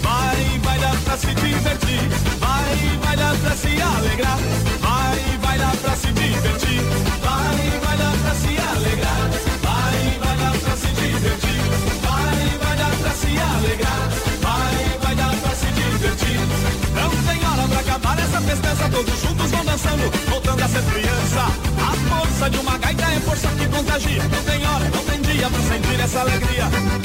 [0.64, 2.01] Vai, dar pra se divertir.
[2.41, 4.39] Vai, vai dar pra se alegrar.
[4.80, 6.82] Vai, vai dar pra se divertir.
[7.22, 9.30] Vai, vai dar pra se alegrar.
[9.62, 11.61] Vai, vai dar pra se divertir.
[12.03, 14.09] Vai, vai dar pra se alegrar.
[14.43, 16.41] Vai, vai dar pra se divertir.
[16.95, 18.89] Não tem hora pra acabar essa festança.
[18.91, 21.43] Todos juntos vão dançando, voltando a ser criança.
[21.78, 24.22] A força de uma gaita é força que contagia.
[24.22, 27.03] Não tem hora, não tem dia pra sentir essa alegria.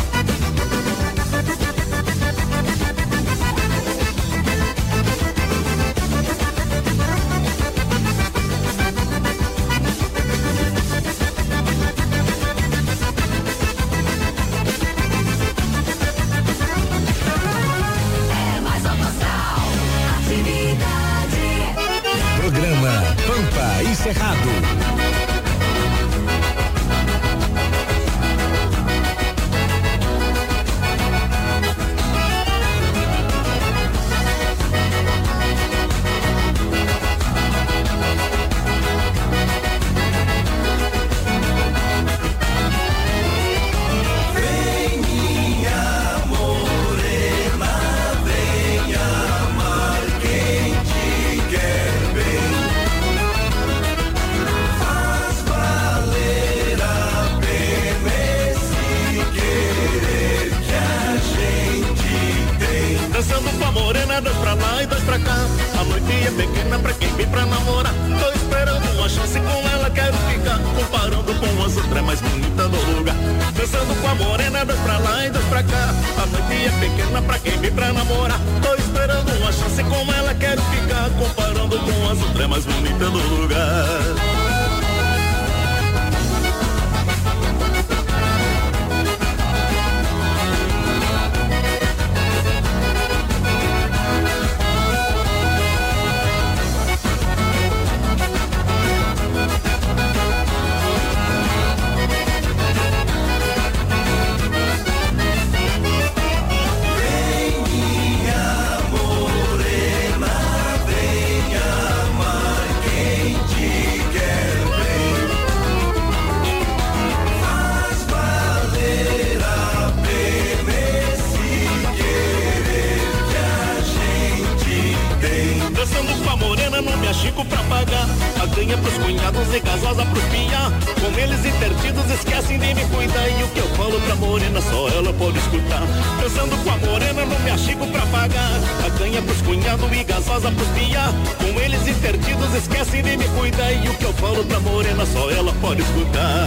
[146.11, 146.38] Pode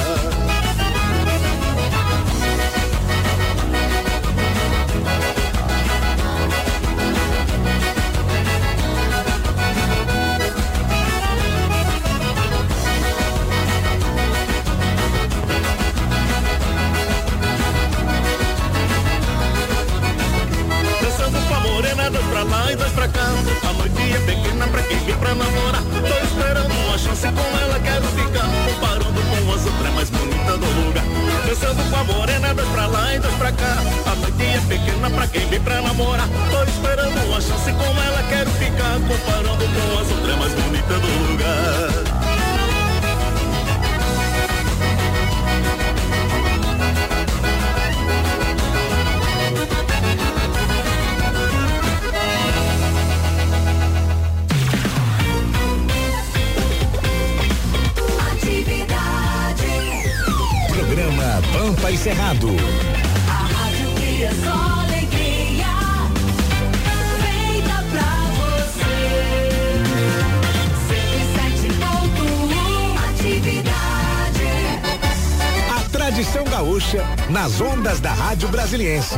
[78.72, 79.14] Brasiliense.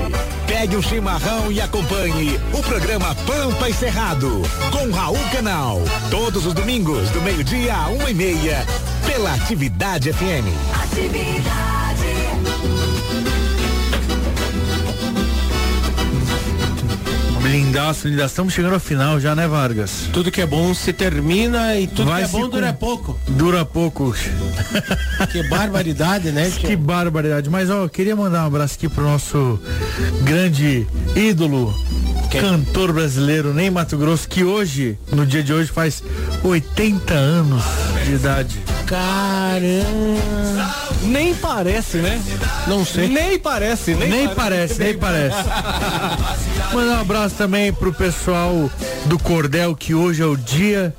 [0.49, 5.81] Pegue um chimarrão e acompanhe o programa Pampa e Cerrado com Raul Canal.
[6.11, 8.67] Todos os domingos, do meio-dia a uma e meia,
[9.07, 10.51] pela Atividade FM.
[17.55, 18.33] Blindaço, blindaço.
[18.33, 20.09] Estamos chegando ao final já, né, Vargas?
[20.13, 23.21] Tudo que é bom se termina e tudo Vai que é bom com- dura pouco.
[23.29, 24.13] Dura pouco.
[25.31, 26.51] Que barbaridade, né?
[26.59, 27.49] Que barbaridade.
[27.49, 29.61] Mas ó, eu queria mandar um abraço aqui pro nosso
[30.23, 31.73] grande ídolo,
[32.41, 36.03] cantor brasileiro, Ney Mato Grosso, que hoje, no dia de hoje, faz
[36.43, 37.63] 80 anos
[38.05, 38.59] de idade.
[38.85, 40.75] Caramba.
[41.05, 42.21] Nem parece, né?
[42.67, 43.09] Não sei.
[43.09, 45.37] Nem parece, nem, Nem parece, nem parece.
[46.75, 48.69] Mandar um abraço também pro pessoal
[49.07, 50.93] do Cordel, que hoje é o dia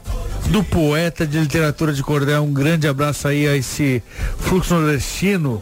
[0.45, 2.43] do poeta de literatura de Cordel.
[2.43, 4.01] Um grande abraço aí a esse
[4.39, 5.61] fluxo nordestino,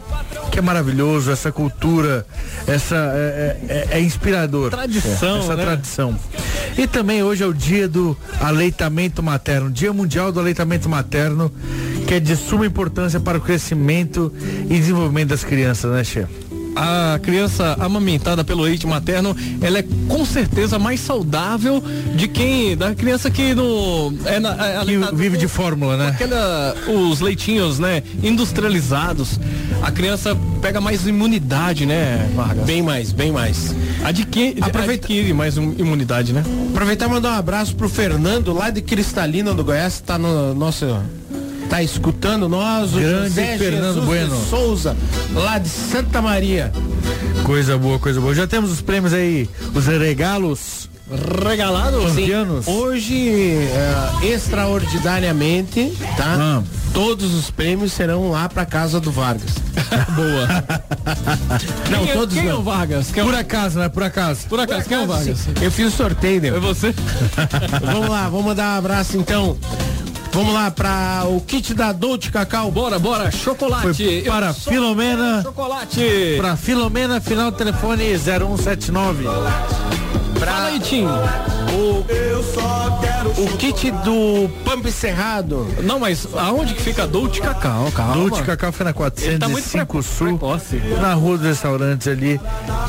[0.52, 2.24] que é maravilhoso, essa cultura,
[2.64, 4.70] essa é, é- é inspirador.
[4.70, 5.64] Tradição, essa né?
[5.64, 6.16] tradição.
[6.78, 11.50] E também hoje é o dia do aleitamento materno, Dia Mundial do Aleitamento Materno,
[12.06, 14.32] que é de suma importância para o crescimento
[14.70, 16.24] e desenvolvimento das crianças, né, Che?
[16.76, 21.82] A criança amamentada pelo leite materno, ela é com certeza mais saudável
[22.16, 26.08] de quem, da criança que não é, na, é aleitada vive de fórmula, né?
[26.08, 29.38] Aquela, os leitinhos, né, industrializados.
[29.82, 32.64] A criança pega mais imunidade, né, Vargas?
[32.64, 33.74] Bem mais, bem mais.
[34.04, 36.42] Adquire, Aproveita- adquire mais um- imunidade, né?
[36.70, 40.84] Aproveitar e mandar um abraço pro Fernando lá de Cristalina do Goiás, tá no nosso.
[41.68, 44.36] Tá escutando nós, o Grande José Fernando Jesus Bueno.
[44.36, 44.96] de Souza,
[45.34, 46.72] lá de Santa Maria.
[47.42, 48.34] Coisa boa, coisa boa.
[48.34, 50.88] Já temos os prêmios aí, os regalos.
[51.46, 52.12] Regalados?
[52.66, 53.28] Hoje,
[54.22, 56.36] é, extraordinariamente, tá?
[56.38, 56.62] Ah.
[56.94, 59.50] Todos os prêmios serão lá pra casa do Vargas.
[60.14, 60.64] Boa.
[61.90, 62.60] Não, quem, é- todos quem é não.
[62.60, 63.10] o Vargas?
[63.10, 63.88] Quem é o- Por acaso, né?
[63.88, 64.46] Por acaso.
[64.48, 65.40] Por acaso, quem é o Vargas?
[65.60, 66.48] Eu fiz o sorteio, né?
[66.48, 66.94] É você?
[67.84, 69.58] Vamos lá, vamos mandar um abraço então.
[70.34, 72.68] Vamos lá para o kit da Dolce Cacau.
[72.68, 73.94] Bora, bora, chocolate.
[73.94, 75.42] Foi para Eu Filomena.
[75.42, 76.34] Chocolate.
[76.36, 79.22] Para Filomena, final do telefone 0179.
[80.40, 81.04] Fala aí, Tim.
[81.06, 82.04] O,
[83.28, 85.66] o kit do Pampa Cerrado.
[85.82, 87.90] Não, mas aonde que fica Dolce Cacau?
[87.92, 88.14] Calma.
[88.14, 90.76] Dolce Cacau foi na Ele tá muito 405 preco- Sul, precoce.
[91.00, 92.40] na rua dos restaurantes ali.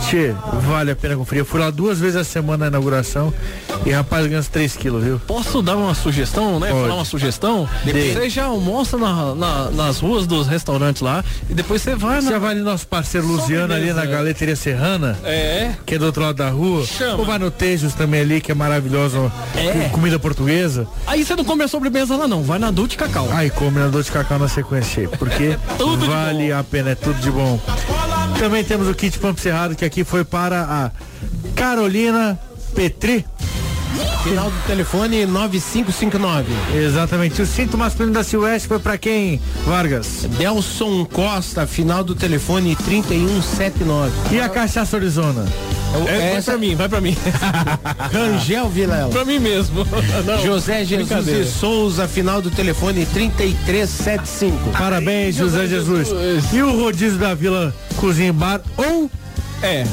[0.07, 0.33] Tchê,
[0.67, 1.41] vale a pena conferir.
[1.41, 3.33] Eu fui lá duas vezes a semana na inauguração
[3.85, 5.19] e rapaz ganha uns 3 quilos, viu?
[5.27, 6.69] Posso dar uma sugestão, né?
[6.69, 6.81] Pode.
[6.81, 7.67] Falar uma sugestão?
[7.83, 8.13] Dê.
[8.13, 12.29] Você já almoça na- na- nas ruas dos restaurantes lá e depois você vai na.
[12.31, 14.05] Você vai ali nosso parceiro Luciano ali na.
[14.05, 15.71] Galeteria Serrana, É.
[15.85, 16.85] que é do outro lado da rua.
[16.85, 17.15] Chama.
[17.19, 19.31] Ou vai no Tejos também ali, que é maravilhoso.
[19.55, 19.89] É.
[19.89, 20.87] com Comida portuguesa.
[21.05, 23.29] Aí você não come a sobremesa lá não, vai na Dolce Cacau.
[23.31, 25.55] Aí come na dor de cacau na sequência, porque
[26.07, 27.59] vale a pena, é tudo de bom.
[28.39, 30.91] Também temos o kit Pampo Cerrado, que aqui foi para a
[31.55, 32.39] Carolina
[32.73, 33.23] Petri.
[34.23, 36.51] Final do telefone 9559.
[36.75, 37.43] Exatamente.
[37.43, 40.25] O cinto masculino da Silvestre foi para quem, Vargas?
[40.39, 44.11] Delson Costa, final do telefone 3179.
[44.31, 45.45] E a cachaça Arizona?
[46.07, 47.15] É, vai pra mim, vai pra mim.
[48.11, 49.09] Rangel Vilela.
[49.09, 49.85] pra mim mesmo.
[50.25, 54.69] Não, José Jesus de Souza, final do telefone 3375.
[54.71, 56.09] Parabéns, José Jesus.
[56.53, 59.09] E o rodízio da Vila Cozinha e Bar ou
[59.61, 59.85] É.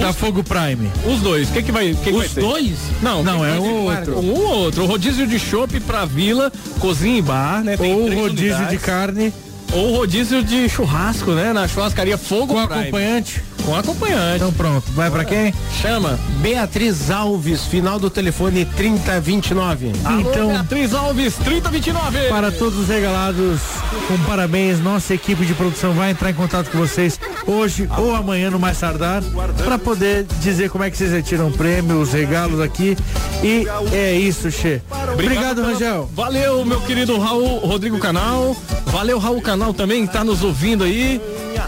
[0.00, 0.90] da Fogo Prime?
[1.06, 1.48] Os dois.
[1.48, 2.40] O que que vai, que que vai Os ter?
[2.40, 2.76] dois?
[3.02, 4.18] Não, Não, é um outro.
[4.18, 4.84] Um ou outro.
[4.84, 7.76] O rodízio de chopp pra vila, cozinha e bar, né?
[7.76, 8.70] Tem Ou rodízio unidades.
[8.70, 9.32] de carne
[9.72, 11.52] Ou rodízio de churrasco, né?
[11.52, 12.82] Na churrascaria Fogo com Prime.
[12.82, 13.42] acompanhante?
[13.64, 14.36] Com acompanhante.
[14.36, 15.52] Então pronto, vai pra quem?
[15.82, 16.18] Chama.
[16.40, 19.92] Beatriz Alves, final do telefone 3029.
[20.04, 22.18] Alô, Então- Beatriz Alves, 3029.
[22.28, 23.60] Para todos os regalados,
[24.06, 28.50] com parabéns, nossa equipe de produção vai entrar em contato com vocês hoje ou amanhã
[28.50, 29.22] no mais tardar,
[29.64, 32.96] para poder dizer como é que vocês retiram o prêmio, os regalos aqui.
[33.42, 34.82] E é isso, Che.
[35.14, 36.08] Obrigado, Rangel.
[36.12, 38.54] Valeu, meu querido Raul Rodrigo Canal.
[38.86, 41.20] Valeu, Raul Canal também, que tá nos ouvindo aí.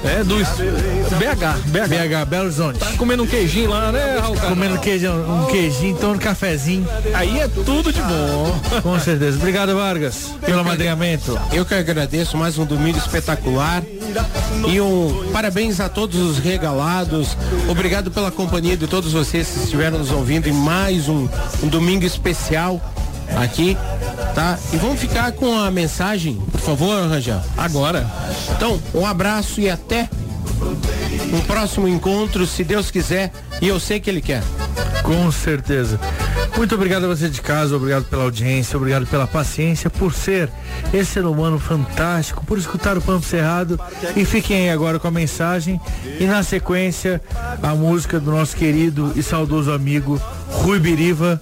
[0.04, 1.88] É, do BH, BH.
[1.88, 2.78] BH, Belo Horizonte.
[2.78, 4.50] Tá comendo um queijinho lá, né, Raul Canal?
[4.50, 6.86] Comendo queijão, um queijinho, tomando um cafezinho.
[7.14, 8.60] Aí é tudo de bom.
[8.82, 9.36] Com certeza.
[9.36, 11.38] Obrigado, Vargas, pelo amadrinhamento.
[11.52, 13.82] Eu que agradeço mais um domingo espetacular.
[14.68, 17.36] E um parabéns a todos os regalados.
[17.68, 21.28] Obrigado pela companhia de todos vocês que estiveram nos ouvindo em mais um,
[21.62, 22.80] um domingo especial
[23.36, 23.77] aqui,
[24.35, 24.59] tá?
[24.73, 27.40] E vamos ficar com a mensagem, por favor, Rangel.
[27.57, 28.07] Agora.
[28.57, 30.09] Então, um abraço e até
[31.32, 34.43] um próximo encontro, se Deus quiser, e eu sei que Ele quer.
[35.02, 35.98] Com certeza.
[36.57, 40.51] Muito obrigado a você de casa, obrigado pela audiência, obrigado pela paciência, por ser
[40.93, 43.81] esse ser humano fantástico, por escutar o Pampo Cerrado.
[44.15, 45.81] E fiquem aí agora com a mensagem
[46.19, 47.20] e na sequência
[47.62, 50.20] a música do nosso querido e saudoso amigo
[50.51, 51.40] Rui Biriva,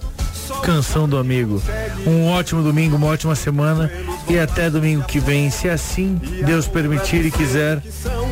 [0.59, 1.61] Canção do Amigo.
[2.05, 3.91] Um ótimo domingo, uma ótima semana
[4.27, 7.81] e até domingo que vem, se assim Deus permitir e quiser.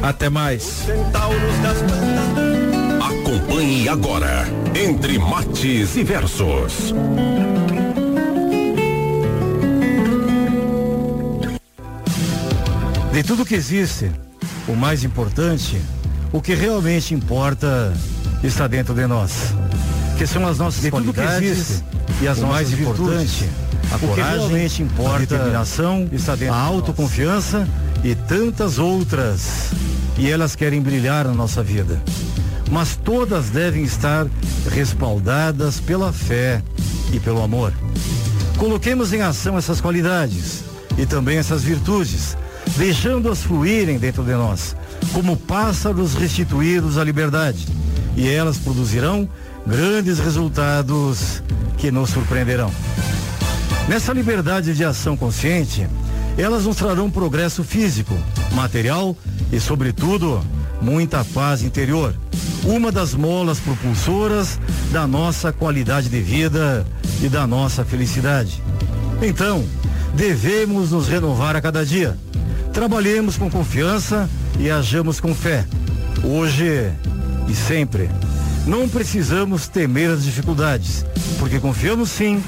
[0.02, 0.88] Até mais.
[3.02, 4.46] Acompanhe agora
[4.76, 6.94] Entre Mates e Versos.
[13.12, 14.12] De tudo que existe,
[14.68, 15.82] o mais importante,
[16.32, 17.92] o que realmente importa,
[18.44, 19.56] está dentro de nós.
[20.18, 21.84] Que são as nossas qualidades
[22.22, 23.42] e as o nossas mais virtudes.
[23.42, 23.50] importante,
[23.92, 27.68] A o que coragem, realmente importa, a determinação, a de autoconfiança
[28.04, 29.70] e tantas outras.
[30.18, 32.02] E elas querem brilhar na nossa vida.
[32.72, 34.28] Mas todas devem estar
[34.72, 36.64] respaldadas pela fé
[37.14, 37.72] e pelo amor.
[38.58, 40.64] Coloquemos em ação essas qualidades
[40.98, 42.36] e também essas virtudes,
[42.76, 44.76] deixando-as fluírem dentro de nós,
[45.14, 47.68] como pássaros restituídos à liberdade.
[48.16, 49.30] E elas produzirão
[49.68, 51.44] grandes resultados
[51.78, 52.72] que nos surpreenderão.
[53.88, 55.88] Nessa liberdade de ação consciente,
[56.38, 58.14] elas nos trarão progresso físico,
[58.54, 59.16] material
[59.52, 60.42] e, sobretudo,
[60.82, 62.16] muita paz interior.
[62.64, 64.60] Uma das molas propulsoras
[64.92, 66.86] da nossa qualidade de vida
[67.22, 68.62] e da nossa felicidade.
[69.22, 69.66] Então,
[70.16, 72.18] devemos nos renovar a cada dia.
[72.74, 74.30] Trabalhemos com confiança
[74.60, 75.66] e hajamos com fé.
[76.24, 76.92] Hoje
[77.48, 78.10] e sempre.
[78.68, 81.06] Não precisamos temer as dificuldades,
[81.40, 82.44] porque confiamos sim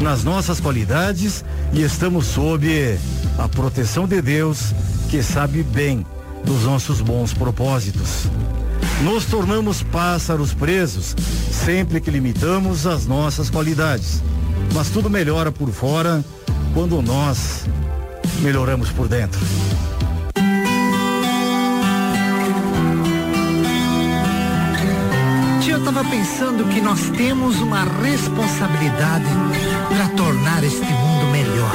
[0.00, 2.96] nas nossas qualidades e estamos sob
[3.36, 4.72] a proteção de Deus,
[5.10, 6.06] que sabe bem
[6.44, 8.28] dos nossos bons propósitos.
[9.02, 11.16] Nos tornamos pássaros presos
[11.50, 14.22] sempre que limitamos as nossas qualidades.
[14.72, 16.24] Mas tudo melhora por fora
[16.72, 17.66] quando nós
[18.42, 19.40] melhoramos por dentro.
[25.84, 29.26] Tia, eu tava pensando que nós temos uma responsabilidade
[29.88, 31.72] para tornar este mundo melhor.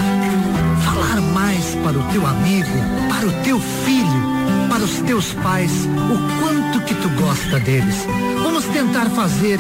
[0.84, 2.70] Falar mais para o teu amigo,
[3.08, 8.08] para o teu filho, para os teus pais, o quanto que tu gosta deles.
[8.42, 9.60] Vamos tentar fazer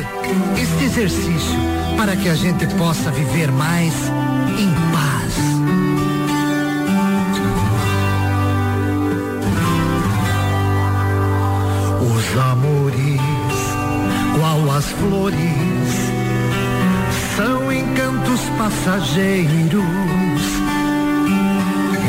[0.60, 1.60] este exercício
[1.98, 3.94] para que a gente possa viver mais
[4.58, 4.89] em
[14.80, 15.36] as flores,
[17.36, 19.84] são encantos passageiros,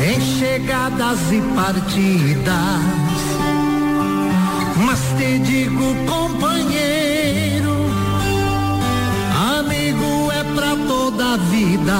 [0.07, 2.55] em chegadas e partidas.
[4.85, 7.75] Mas te digo, companheiro,
[9.59, 11.99] amigo é pra toda a vida.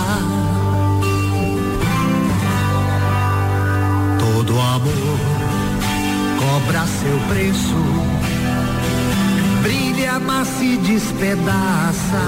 [4.20, 5.20] Todo amor
[6.40, 7.76] cobra seu preço,
[9.62, 12.24] brilha, mas se despedaça,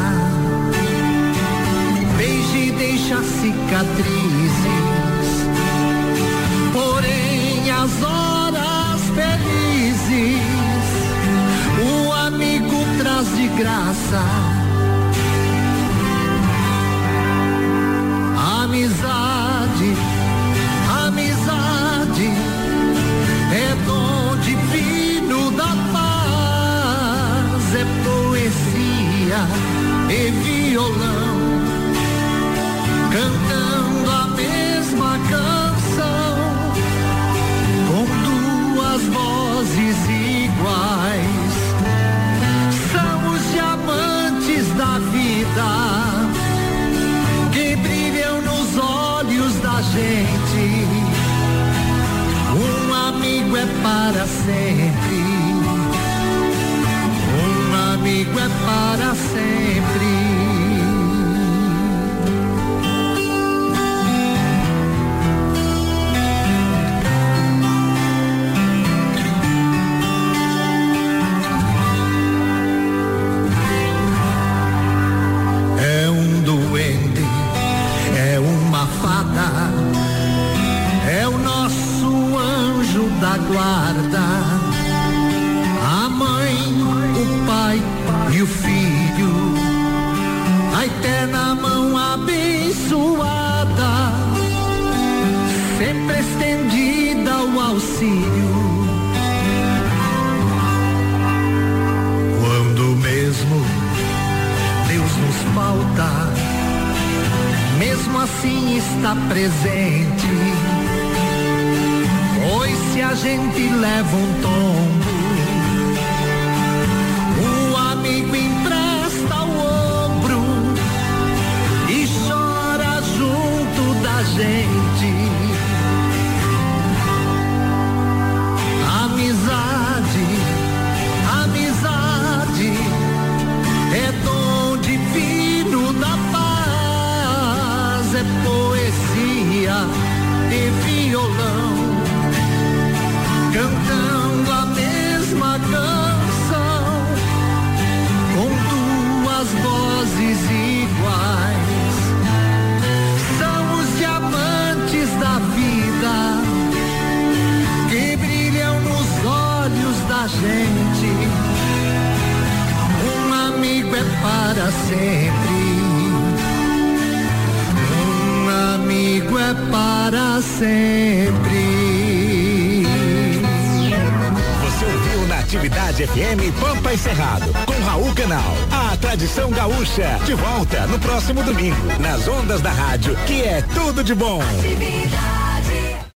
[2.18, 4.84] beije e deixa cicatrizes,
[6.72, 10.44] porém as horas felizes,
[11.82, 14.24] o amigo traz de graça.
[18.64, 20.13] Amizade
[29.36, 31.34] e violão
[33.12, 33.73] cantando